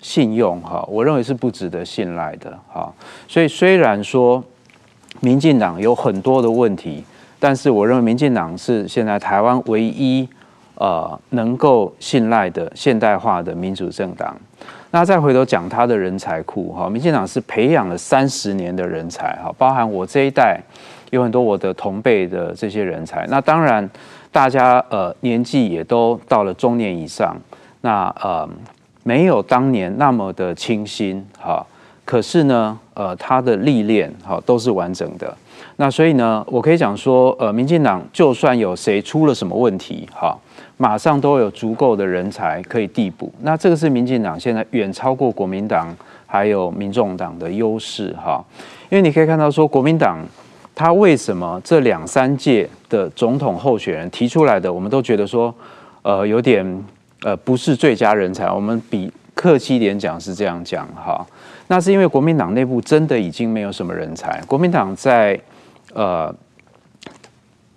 [0.02, 2.94] 信用哈，我认为是不值得信赖的哈。
[3.28, 4.42] 所以虽然说
[5.20, 7.04] 民进党有很多的问题，
[7.40, 10.30] 但是我认为民进党是现在台湾唯一
[10.80, 14.36] 呃能够信赖的现代化的民主政党。
[14.92, 20.60] 那再回头讲他的人才库哈，民进党是培养了三十年的人才哈，包含我这一代
[21.12, 23.28] 有很多我的同辈的这些人才。
[23.28, 23.88] 那当然，
[24.32, 27.38] 大家呃年纪也都到了中年以上，
[27.82, 28.50] 那呃
[29.04, 31.64] 没有当年那么的清新哈，
[32.04, 35.38] 可是呢呃他的历练哈都是完整的。
[35.82, 40.38] 那所以呢，我可以讲说呃，民进党就算有谁出了什么问题哈。
[40.76, 45.94] 马上都有足够的人才可以递补，那这个是民进党现在远超过国民党
[46.26, 48.44] 还有民众党的优势哈，
[48.90, 50.20] 因为你可以看到说国民党
[50.76, 55.54] 他为什么这两三届的总统候选人提出来的，我们都觉得说
[56.02, 56.66] 呃有点
[57.24, 61.26] 呃不是最佳人才，我们比客气一点讲是这样讲哈，
[61.68, 65.38] 那是因为国民党内部真的已经没有什么人才，国民党在
[65.94, 66.36] 呃。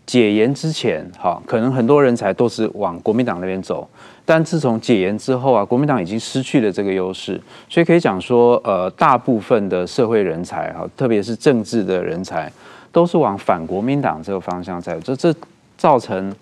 [0.05, 3.89] 解严之前，哈，可能很多人才都是往国民党那边走，
[4.27, 12.53] 但自从解严之后啊，国民党已经失去了这个优势，所以可以讲说，呃，大部分的社会人才，哈，特别是政治的人才，
[12.91, 15.35] 都是往反国民党这个方向在，这这
[15.79, 16.35] 造成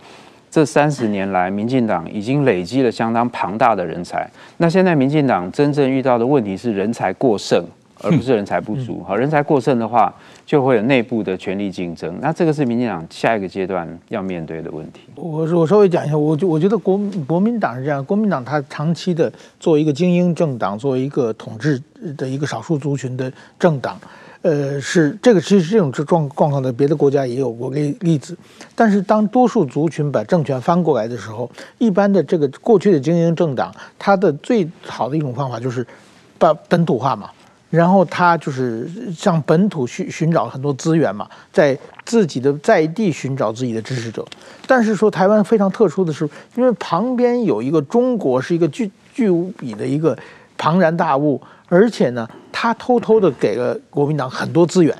[0.51, 7.65] 这三十年来，民进党已经累积了相当庞大的人才，那现在民进党真正遇到的问题是人才过剩。
[8.03, 10.13] 而不是人才不足，好，人才过剩的话，
[10.47, 15.01] 就会有内部的权力竞争，那这个是民进党下一个阶段要面对的问题。
[15.15, 21.81] 我我稍微讲一下，我就我觉得国国民党是这样，国民党它长期的作为一个精英政党，作为一个统治
[22.17, 24.01] 的一个少数族群的政党，
[24.43, 28.35] 呃，是这个其实这种状状况在别的国家也有过例例子，
[28.75, 35.87] 但是当多数族群把政权翻过来的时候，一般的这个过去的精英政党，它的最好的一种方法就是
[36.39, 37.29] 把本土化嘛。
[37.71, 44.27] 然后他就是向本土寻寻找很多资源嘛，在自己的在地寻找自己的支持者。
[44.67, 50.19] 但是说台湾非常特殊的是，因为旁边有一个中国是一个巨巨无比的一个
[50.59, 54.97] 庞然大物，而且呢，他偷偷的给了国民党很多资源，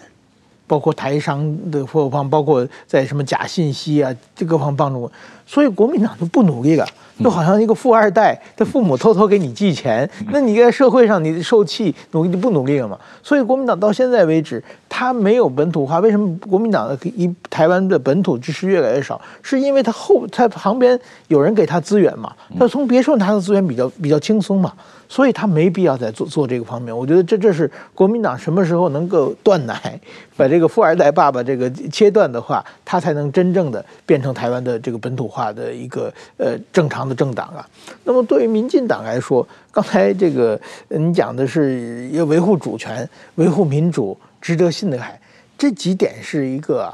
[0.67, 5.11] 包括台商的货方，包括在什么假信息啊，这个方帮助，
[5.51, 6.87] 所以国民党就不努力了。
[7.23, 12.97] 就好像一个富二代，他父母偷偷给你寄钱，那你在社会上你受气，努力就不努力了嘛？
[13.23, 16.01] 所以国民党到现在为止，他没有本土化。
[16.01, 19.21] 为什么国民党的一台湾的本土支持越来越少？
[19.43, 22.33] 是因为他后他旁边有人给他资源嘛？
[22.59, 24.73] 他从别处拿的资源比较比较轻松嘛？
[25.07, 26.97] 所以他没必要再做做这个方面。
[26.97, 30.01] 我觉得这这是国民党什么时候能够断奶，
[30.39, 37.67] 把这个富二代爸爸这个切断的话，他才能真正的变成台湾的这个本土化的一个呃正常的政党啊。
[38.05, 45.19] 那么对于民进党来说，刚才这个你讲的是要维护主权、维护民主、值得信赖，
[45.57, 46.93] 这几点是一个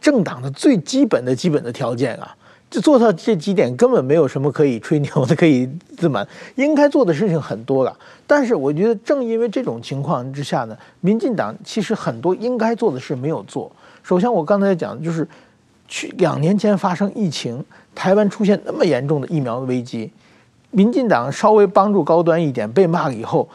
[0.00, 2.36] 政党的最基本的基本的条件啊。
[2.68, 6.26] 就做到这几点，根本没有什么可以吹牛的，可以自满。
[6.56, 13.70] 应该做的事情很多了，但是我觉得正因为这种情况之下呢，民进党其实很多应该做的事没有做。
[14.02, 15.26] 首先，我刚才讲的就是，
[15.88, 17.64] 去两年前发生疫情，
[17.94, 20.10] 台湾出现那么严重的疫苗的危机，
[20.70, 23.48] 民进党稍微帮助高端一点，被骂了以后，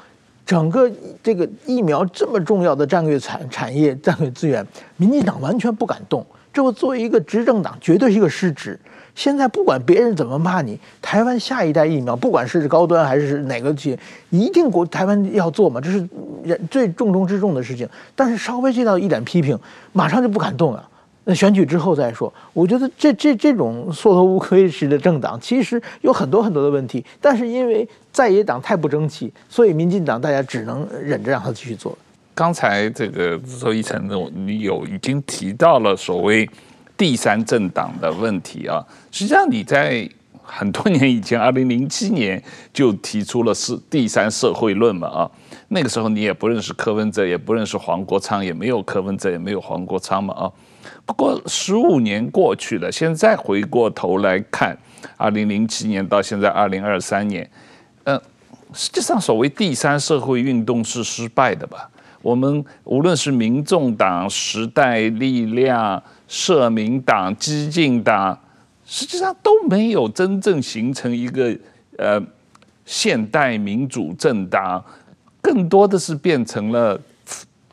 [0.45, 0.89] 整个
[1.21, 4.65] 这个疫苗这么重要的战略产产业、战略资源，
[4.97, 6.25] 民进党完全不敢动。
[6.53, 8.77] 这我作为一个执政党，绝对是一个失职。
[9.15, 16.07] 现在不管别人怎么骂你，台湾下一代疫苗，不管是高端还是哪个企业，一定国台湾要做嘛，这是
[16.43, 17.87] 人最重中之重的事情。
[18.15, 19.57] 但是稍微接到一点批评，
[19.93, 20.87] 马上就不敢动了。
[21.35, 22.31] 选举之后再说。
[22.53, 27.03] 我觉得这这这种缩头乌龟式的政党，其实有很多很多的问题。
[27.19, 31.97] 但是因为在野党太不争气，所以民进党大家只能忍着让他继续做。
[32.33, 36.49] 刚才这个周一成，你有已经提到了所谓
[36.95, 38.83] 第三政党的问题啊。
[39.11, 40.09] 实际上你在
[40.41, 42.41] 很多年以前，二零零七年
[42.73, 45.31] 就提出了是第三社会论嘛啊。
[45.67, 50.51] 那个时候你也不认识柯文哲，也不认识黄国昌，也没有柯文哲，也没有黄国昌嘛啊。
[51.05, 54.77] 不过十五年过去了，现在回过头来看，
[55.17, 57.49] 二零零七年到现在二零二三年，
[58.03, 58.21] 呃，
[58.73, 61.89] 实际上所谓第三社会运动是失败的吧？
[62.21, 68.39] 我们无论是民众党、时代力量、社民党、激进党，
[68.85, 71.57] 实际上都没有真正形成一个
[71.97, 72.21] 呃
[72.85, 74.85] 现代民主政党，
[75.41, 76.99] 更多的是变成了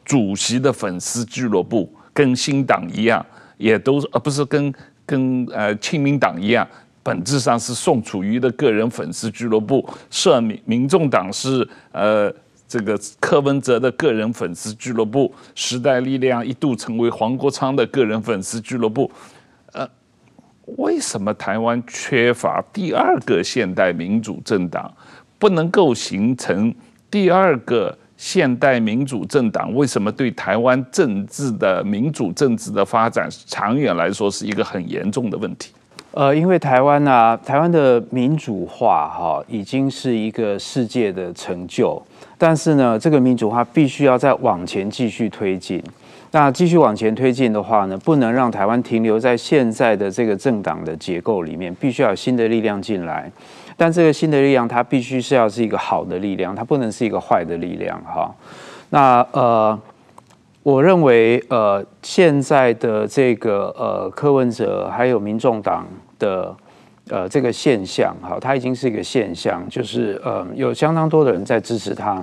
[0.02, 3.24] 主席的粉丝俱乐部，跟新党一样，
[3.58, 4.74] 也都是而不是跟
[5.06, 6.66] 跟呃亲民党一样，
[7.04, 12.34] 本质上是宋楚瑜的个人粉丝俱乐部，社民民众党是呃。
[12.70, 19.10] 这个柯文哲的个人粉丝俱乐部，时代力量一度成为黄国昌的个人粉丝俱乐部。
[19.72, 19.88] 呃，
[20.76, 24.94] 为什么台湾缺乏第二个现代民主政党，
[25.38, 26.74] 不能够形成
[27.10, 29.72] 第二个现代民主政党？
[29.74, 35.72] 为什么对台湾政治的民主政治的发展，长远来说是一个很严重的问题？
[36.10, 42.02] 呃，因为台湾啊，台湾的民主化哈，已经是一个世界的成就。
[42.36, 45.80] 但是呢，这个民主化必须要再往前继续推进。
[46.32, 53.30] 那继续往前推进的话呢，不能让台湾停留在现在的这个政党的结构里面，必须要有新的力量进来。
[53.78, 57.98] 但这个新的力量，它必须是要是一个好的力量，它不能是一个坏的力量。
[58.04, 58.30] 哈，
[58.90, 59.80] 那呃，
[60.62, 65.86] 我认为呃，现在的这个呃柯文哲还有民众党
[66.18, 66.54] 的。
[67.10, 72.22] 呃，这个现象哈，它已经是一个现象，就是呃，有相当多的人在支持他。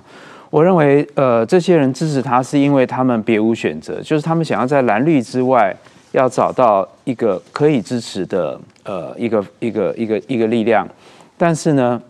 [0.51, 5.75] 我认为，呃，这些人支持他是因为他们别无选择，就是他们想要在蓝绿之外，
[6.11, 10.87] 要找到一个可以支持的呃一个一个一个一个力量。
[11.37, 12.01] 但是呢，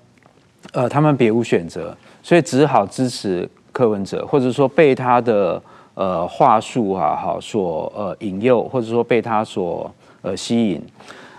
[0.74, 5.62] 呃，他们别无选择，所以只好支持柯文哲，或者说被他的
[5.94, 10.82] 呃话术啊，好所呃引诱，或者说被他所呃吸引。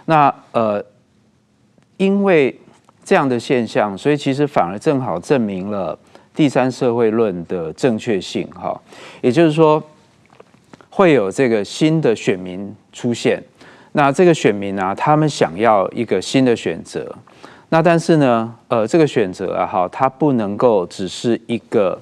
[0.04, 0.84] 那呃。
[1.98, 2.54] 因为
[3.02, 5.98] 这样的现象，所以其实反而正好证明了
[6.34, 8.46] 第三社会论的正确性。
[8.50, 8.78] 哈，
[9.22, 9.82] 也就是说，
[10.90, 13.42] 会有这个新的选民出现。
[13.92, 17.10] 那这个选民啊，他们想要一个新的选择。
[17.68, 22.00] 那但是呢，呃，这个选择啊，哈，它不能够只是一个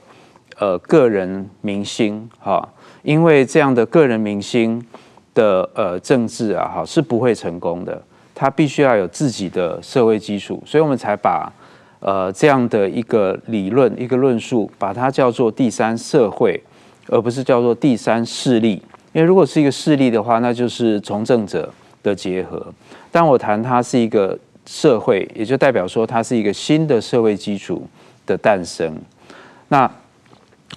[0.59, 2.69] 呃个人明星，哈，
[3.03, 4.85] 因为这样的个人明星
[5.33, 8.01] 的呃政治啊，哈，是不会成功的。
[8.35, 11.51] 他必须要有自己的社会基础，所以我们才把
[12.01, 16.61] 呃这样的一个理论、一个论述，把它叫做第三社会，
[17.09, 18.83] 而不是叫做第三势力。
[19.13, 22.67] 因为如果是一个势力的话，那就是从政者的结合。
[23.13, 24.37] 但我谈它是一个
[24.67, 27.87] 社会，也就代表说它是一个新的社会基础
[28.27, 28.97] 的诞生。
[29.69, 29.91] 那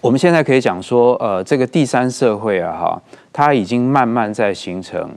[0.01, 3.01] 我们现在可以讲说，呃，这个第三社会啊，哈，
[3.33, 5.09] 它已经慢慢在形成，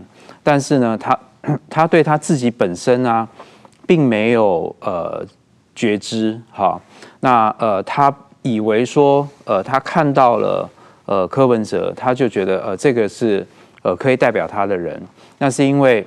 [0.42, 1.18] 但是呢，它
[1.70, 3.26] 他对他自己本身啊，
[3.86, 5.24] 并没有呃
[5.74, 6.78] 觉知哈。
[7.20, 10.68] 那呃，他以为说呃，他看到了
[11.06, 13.46] 呃柯文哲，他就觉得呃这个是
[13.82, 15.00] 呃可以代表他的人。
[15.38, 16.06] 那是因为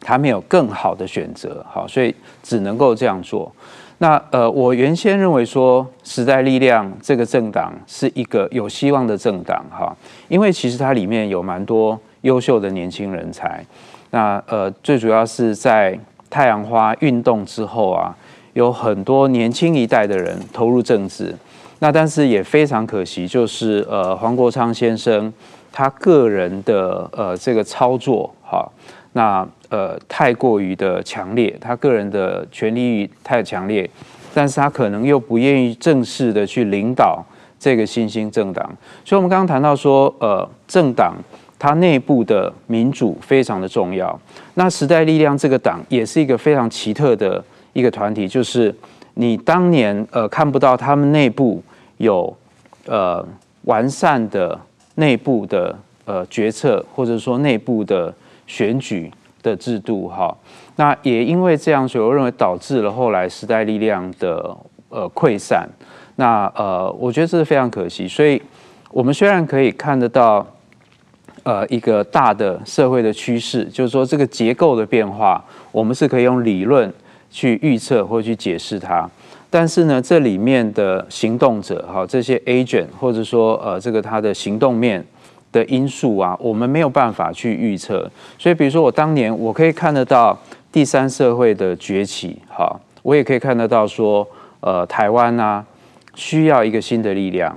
[0.00, 3.50] 他没有更好的选择，好，所以只能够这样做。
[3.98, 9.94] 那呃，我原先认为说时代力量这个政党是一个有希望的政党哈，
[10.28, 13.62] 因为其实它里面有蛮多优秀的年轻人才。
[14.10, 15.98] 那呃，最主要是在
[16.30, 18.16] 太阳花运动之后啊，
[18.54, 21.34] 有很多年轻一代的人投入政治。
[21.80, 25.32] 那但是也非常可惜，就是呃，黄国昌先生
[25.70, 28.66] 他个人的呃这个操作哈，
[29.12, 33.88] 那呃太过于的强烈，他个人的权力欲太强烈，
[34.32, 37.24] 但是他可能又不愿意正式的去领导
[37.58, 38.64] 这个新兴政党，
[39.04, 41.16] 所以我们刚刚谈到说，呃，政党
[41.58, 44.18] 它内部的民主非常的重要。
[44.54, 47.42] 那时代力量这个党也是一个非常奇特的
[47.72, 48.74] 一个团体，就是
[49.14, 51.62] 你当年呃看不到他们内部
[51.98, 52.36] 有
[52.86, 53.26] 呃
[53.62, 54.58] 完善的。
[54.96, 58.12] 内部的呃决策，或者说内部的
[58.50, 59.08] 选举
[59.44, 60.36] 的制度，哈，
[60.74, 64.56] 那也因为这样，所以我认为导致了后来时代力量的
[64.88, 65.68] 呃溃散。
[66.16, 68.08] 那呃，我觉得这是非常可惜。
[68.08, 68.42] 所以，
[68.90, 70.44] 我们虽然可以看得到
[71.44, 76.92] 呃一个大的社会的趋势，就是说这个结构的变化，我们是可以用理论
[77.30, 79.08] 去预测或去解释它。
[79.48, 85.04] 但是呢，这里面的行动者哈，这些 agent 或者说呃，这个他的行动面
[85.52, 88.10] 的因素啊，我们没有办法去预测。
[88.38, 90.38] 所以，比如说我当年我可以看得到
[90.70, 94.26] 第三社会的崛起，哈，我也可以看得到说，
[94.60, 95.64] 呃，台湾啊
[96.14, 97.56] 需要一个新的力量，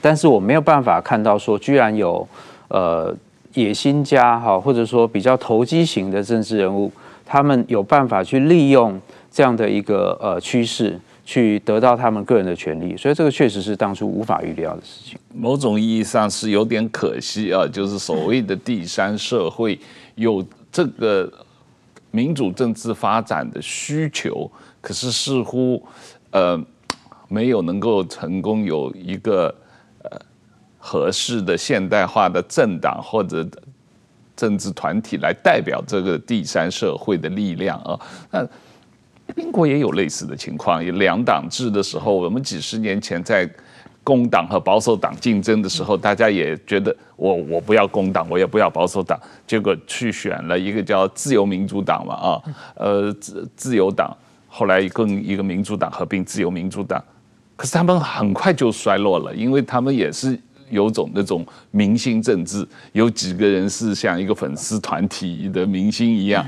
[0.00, 2.26] 但是我没有办法看到说，居然有
[2.68, 3.14] 呃
[3.54, 6.90] 野心家哈，或者说比较投机型的政治人物，
[7.24, 9.00] 他们有办法去利用。
[9.28, 15.18] 这样的一个呃趋势，去得到他们个人的权利，所以这个确实是当初无法预料的事情。
[15.36, 19.78] 某种意义上是有点可惜啊， 就是所谓的第三社会
[20.14, 21.30] 有这个
[22.10, 25.84] 民主政治发展的需求，可是似乎
[26.30, 26.58] 呃
[27.28, 29.54] 没有能够成功有一个
[30.02, 30.18] 呃
[30.78, 33.46] 合适的现代化的政党或者
[34.34, 38.48] 政治团体来代表这个第三社会的力量啊，那。
[39.34, 43.44] 英国也有类似的情况，有两党制的时候，我们几十年前在
[44.06, 52.42] 工党和保守党竞争的时候，大家也觉得我我不要工党，我也不要保守党，结果去选了一个叫自由民主党嘛，啊，
[52.76, 57.02] 呃，自自由党，后来跟一个民主党合并，自由民主党，
[57.56, 60.38] 可是他们很快就衰落了，因为他们也是
[60.70, 66.46] 有种那种明星政治，有几个人是像一个粉丝团体的明星一样。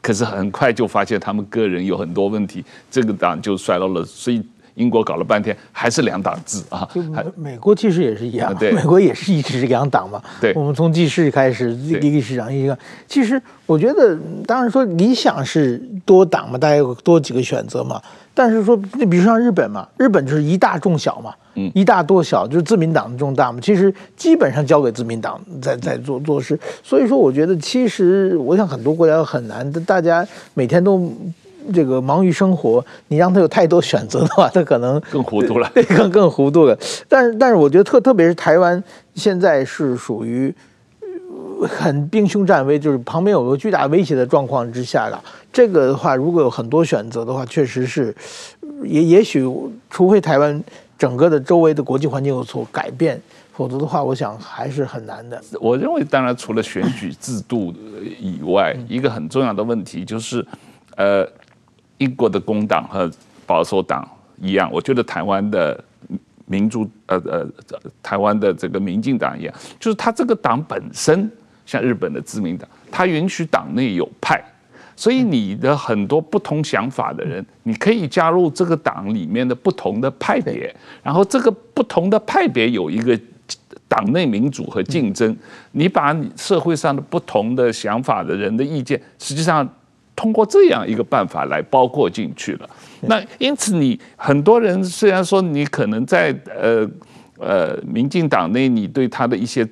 [0.00, 4.04] 可是很快就发现他们个人有很多问题，这个党就衰落了。
[4.04, 4.42] 所以
[4.74, 6.88] 英国搞了半天还是两党制啊。
[6.94, 10.22] 就美美国其实也是一样，对，美国也是一直是两党嘛。
[10.40, 12.76] 对，我们从记事开始，一个一个市长一个。
[13.06, 18.00] 其实我觉得，当然说理想是多党嘛，大家有多几个选择嘛。
[18.34, 23.60] 但是说，那比如像日本嘛，日本就是一大众小嘛，嗯，一大多小，就是自民党重大嘛。
[23.60, 26.58] 其实基本上交给自民党在在做做事。
[26.82, 31.12] 所以说，我觉得其实我想很多国家很难，大家每天都
[31.72, 36.78] 这个忙于生活，你让他有太多选择的话， 他可能更糊涂了， 对，更更糊涂了。
[37.08, 38.82] 但是但是，我觉得特特别是台湾
[39.14, 40.54] 现在是属于。
[41.64, 45.24] 很兵凶战危，就是旁边有个巨大威胁的状况之下了。
[45.52, 48.12] 这个的话，如果有很多选择的话，确实是，
[48.82, 49.48] 也也许，
[49.88, 50.60] 除非台湾
[50.98, 53.20] 整个的周围的国际环境有所改变，
[53.52, 55.40] 否则的话，我想还是很难的。
[55.60, 57.72] 我认为，当然除了选举制度
[58.18, 60.44] 以外，一个很重要的问题就是，
[60.96, 61.24] 呃，
[62.02, 63.10] 英国的工党和
[63.46, 64.08] 保守党
[64.40, 65.82] 一样，我觉得台湾的。
[66.46, 67.48] 民主呃呃，
[68.02, 71.30] 台湾的这个民进党一样，就是他这个党本身
[71.64, 74.42] 像日本的自民党，他允许党内有派，
[74.94, 83.18] 所以你的很多不同想法的人，你可以加入这个党里面的不同的派别，然后这个不同的派别有一个
[83.88, 85.34] 党内民主和竞争，
[85.70, 89.66] 你把你社会上的不同的想法的人的意见，实际上。
[90.22, 92.70] 通过这样一个办法来包括进去了，
[93.00, 96.88] 那因此你很多人虽然说你可能在呃
[97.40, 99.68] 呃民进党内你对他的一些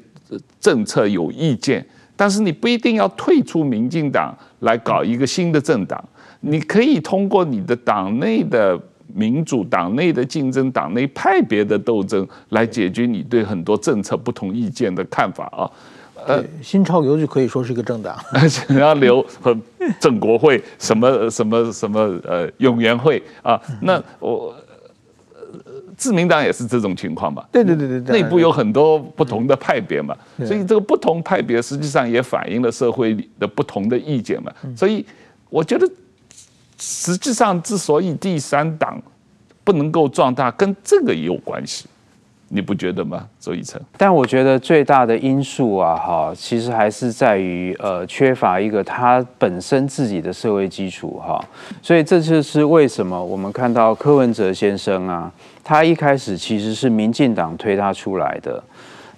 [0.59, 1.87] 政策有意见，
[2.17, 6.03] 但是你不一定要退出民进党来搞一个新的政党，
[6.41, 8.77] 你可以通过你的党内的
[9.15, 15.71] 民主、党内的竞争、党内派别的斗争来解决你对很多政策不同意见的看法啊。
[16.27, 18.17] 呃，新潮流就可以说是一个政党，
[18.49, 19.57] 想要留和
[19.99, 24.55] 正国会什么什么什么呃永援会啊，那我
[25.97, 27.45] 自民党也是这种情况嘛？
[27.53, 30.17] 对对对对对，内部有很多不同的派别嘛，
[30.47, 35.05] 所以这个不同派别实际上也反映了社会的不同的意见嘛，所以
[35.49, 35.87] 我觉得
[36.79, 39.01] 实际上之所以第三党
[39.63, 41.87] 不能够壮大，跟这个也有关系。
[42.53, 43.81] 你不觉得吗，周一成？
[43.97, 51.41] 但我觉得最大的因素啊，哈，其实还是在于呃，缺乏一个他本身自己的社会基础哈。
[51.81, 55.33] 所以这就是为什么我们看到柯文哲先生啊，
[55.63, 58.61] 他一开始其实是民进党推他出来的。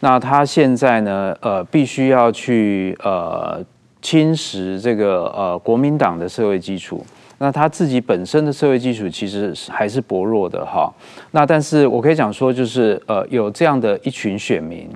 [0.01, 3.65] 那他现在呢，呃，必须要去呃
[4.03, 7.03] 侵蚀这个呃国民党的社会基础。
[7.43, 10.89] 那他自己本身的社会基础其实还是薄弱的哈。
[11.33, 14.89] 那但是我可以讲说，就是呃有这样的一群选民，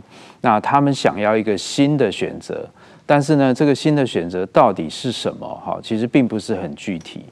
[0.42, 2.64] 那他们想要一个新的选择，
[3.05, 5.76] 但是呢，这个新的选择到底是什么哈？
[5.82, 7.24] 其实并不是很具体。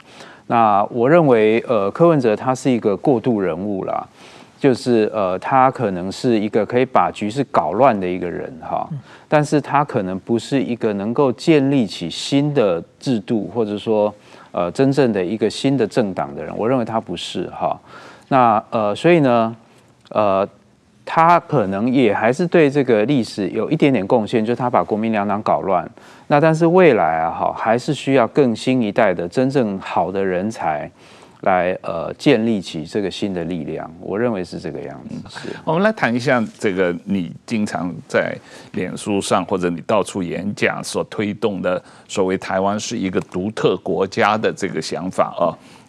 [0.48, 4.04] 那我认为，呃，柯文哲他是一个过渡人物啦。
[4.56, 8.88] 就是呃，他可能是一个可以把局势搞乱的一个人哈，
[9.28, 14.14] 但是他可能不是一个能够建立起新的制度，或者说
[14.54, 16.56] 呃真正的一个新的政党的人。
[16.56, 17.78] 我认为他不是哈。
[18.28, 19.54] 那呃，所以呢，
[20.08, 20.48] 呃，
[21.04, 25.86] 他可能也还是对这个历史有一点点贡献，就是他把国民两党搞乱。
[26.28, 30.90] 那但是未来啊，哈，还是需要更新一代的真正好的人才。
[31.44, 35.38] 来呃，建立起这个新的力量，我认为是这个样子。
[35.64, 38.34] 我们来谈一下这个你经常在
[38.72, 45.44] 脸书上或者你到处演讲所推动的所谓台湾是一个独特国家的这个想法啊。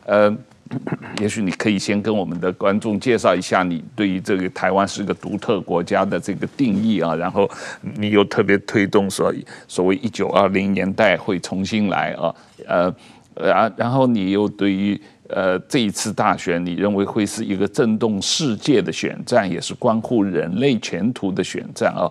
[0.05, 0.37] 呃，
[1.21, 7.49] 也许你可以先跟我们的观众介绍一下你对于这个台湾是一个独特国家的这个定义啊，然后
[7.81, 9.33] 你又特别推动所
[9.67, 12.35] 所谓一九二零年代会重新来啊，
[12.67, 12.95] 呃，
[13.35, 22.05] 然然后你又对于呃，这一次大选，你认为会是一个震动世界的选战，也是关乎人类前途的选战啊？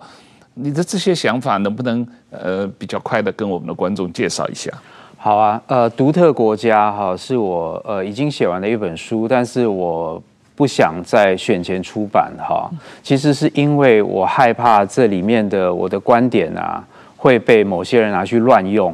[0.55, 4.69] 你的这些想法能不能呃比较快的跟我们的观众介绍一下？
[5.17, 10.21] 好啊，呃，独特国家哈是我呃已经写完的一本书，但是我
[10.57, 12.69] 不想在选前出版哈。
[13.01, 16.85] 其实是因为我害怕这里面的我的观点啊
[17.17, 18.93] 会被某些人拿去乱用。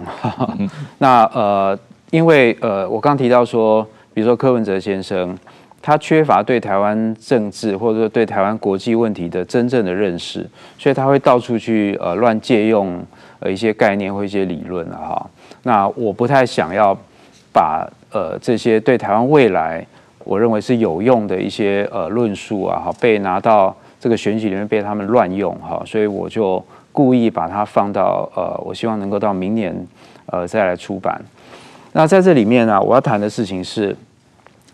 [0.98, 1.78] 那呃，
[2.10, 3.86] 因为呃，我刚提到说。
[4.12, 5.36] 比如说柯文哲先生，
[5.82, 10.46] 他缺乏对台湾政治或者说对台湾国际问题的真正的认识，
[10.78, 13.02] 所以他会到处去呃乱借用
[13.38, 15.30] 呃一些概念或一些理论啊哈。
[15.62, 16.96] 那我不太想要
[17.52, 19.86] 把呃这些对台湾未来
[20.24, 29.74] 我认为是有用的一些呃论述啊哈被拿到这个选举里面被他们乱用哈，所以我就故意把它放到呃我希望能够到明年
[30.26, 31.20] 呃再来出版。
[31.92, 33.96] 那在这里面呢，我要谈的事情是，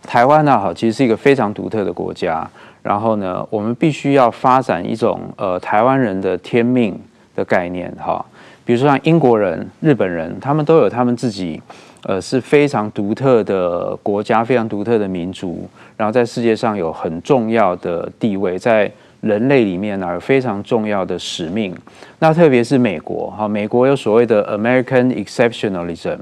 [0.03, 2.49] 台湾呢，哈，其实是一个非常独特的国家。
[2.83, 6.97] 然后呢，我们必须要发展一种呃台湾人的天命
[7.35, 8.25] 的概念，哈。
[8.65, 11.61] 比如说像英国人、日本人，他们都有他们自己
[12.03, 18.91] 呃是非常独特的国家，非常独特的民族，然后在世界上有很重要的地位，在
[19.21, 21.75] 人类里面呢有非常重要的使命。
[22.19, 26.19] 那特别是美国，哈，美国有所谓的 American Exceptionalism。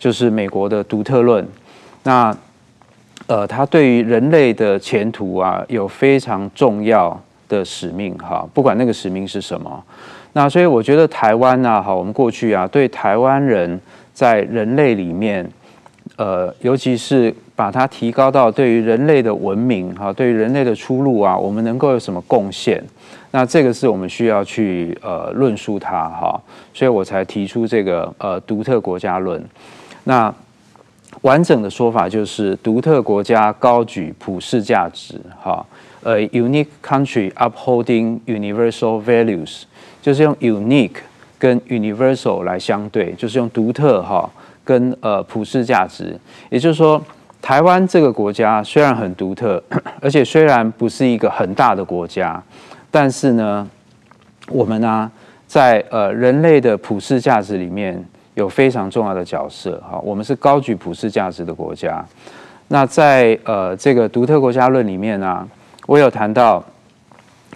[0.00, 1.46] 就是美国的独特论，
[2.02, 2.36] 那
[3.26, 7.16] 呃，他对于人类的前途啊，有非常重要
[7.48, 9.84] 的使命哈，不管那个使命是什么。
[10.32, 13.78] 那所以我觉得台湾呢，哈，我们过去啊，对台湾人
[14.14, 15.48] 在人类里面，
[16.16, 22.82] 呃，尤其是把它提高到对于人类的文明哈，对于人类的出路啊，我们能够有什么贡献？
[23.32, 26.40] 那这个是我们需要去呃论述它哈，
[26.74, 29.40] 所以我才提出这个呃独特国家论。
[30.04, 30.32] 那
[31.22, 35.64] 完整的说法就是，独特国家高举普世价值，哈，
[36.02, 39.62] 呃，unique country upholding universal values，
[40.00, 40.96] 就是用 unique
[41.38, 44.30] 跟 universal 来相对，就是用独特哈
[44.64, 47.02] 跟呃普世价值，也就是说，
[47.42, 49.62] 台湾这个国家虽然很独特，
[50.00, 52.42] 而且虽然不是一个很大的国家，
[52.90, 53.68] 但是呢，
[54.48, 55.10] 我们呢、
[55.46, 58.02] 在呃人类的普世价值里面。
[58.40, 62.04] 有非常重要的角色哈，我们是高举普世价值的国家。
[62.68, 65.46] 那在呃这个独特国家论里面呢、
[65.86, 66.64] 我有谈到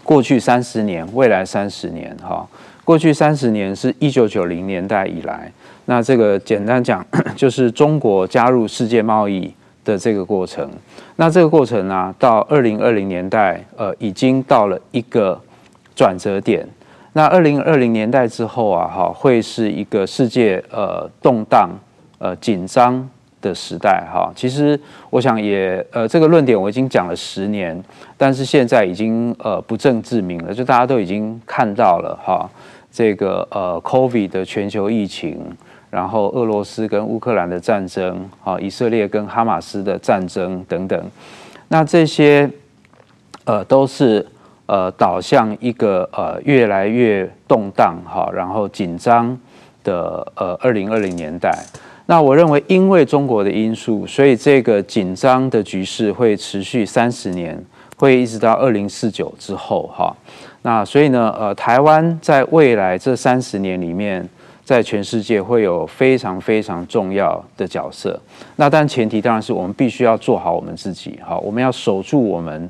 [0.03, 2.47] 过去三十年、未来三十年哈。
[2.85, 5.51] 过去三十年是一九九零年代以来，
[5.87, 7.05] 那这个简单讲
[7.35, 9.51] 就是中国加入世界贸易
[9.85, 10.71] 的这个过程。
[11.17, 15.41] 那这个过程呢、到二零二零年代呃已经到了一个
[15.97, 16.69] 转折点。
[17.17, 21.71] 那二零二零年代之后啊，哈，会是一个世界呃动荡、
[22.19, 23.09] 呃紧张
[23.41, 24.33] 的时代哈。
[24.35, 24.79] 其实
[25.11, 27.81] 我想也呃这个论点我已经讲了十年，
[28.17, 32.51] 但是现在已经呃不证自明了，就大家都已经看到了哈，
[32.91, 35.41] 这个呃 COVID 的全球疫情，
[35.91, 41.01] 然后俄罗斯跟乌克兰的战争，哈，以色列跟哈马斯的战争等等，
[41.69, 42.51] 那这些
[43.45, 44.27] 呃都是。
[44.67, 49.39] 呃，导向一个呃越来越动荡哈，然后紧张
[49.83, 51.53] 的呃二零二零年代。
[52.07, 57.63] 那我认为，因为中国的因素，所以这个紧张的局势会持续三十年，
[57.97, 60.15] 会一直到二零四九之后哈。
[60.63, 64.27] 那所以呢，呃，台湾在未来这三十年里面，
[64.65, 68.19] 在全世界会有非常非常重要的角色。
[68.57, 72.69] 那但前提当然是我们必须要做好我们自己，好，我们要守住我们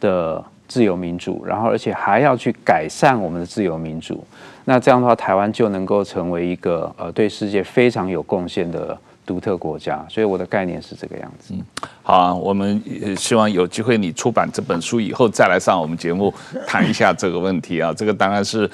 [0.00, 4.24] 的自由民主，然后而且还要去改善我们的自由民主。
[4.64, 10.04] 那这样的话，台湾就能够成为一个呃对世界非常有贡献的独特国家。
[10.08, 11.54] 所以我的概念是这个样子。
[12.02, 12.82] 好啊，我们
[13.16, 16.32] 希望有机会你出版这本书以后再来上我们节目
[16.66, 17.92] 谈一下这个问题啊。
[17.96, 18.70] 这个当然是。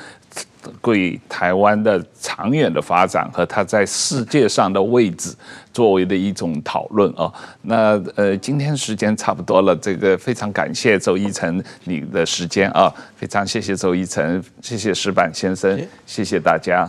[0.83, 5.35] 对台湾的长远的发展和它在世界上的位置
[5.73, 7.33] 作为的一种讨论啊，
[7.63, 16.89] 那呃，今天时间差不多了，这个非常感谢周一成你的时间啊，非常谢谢周一成，谢谢石板先生，谢谢大家。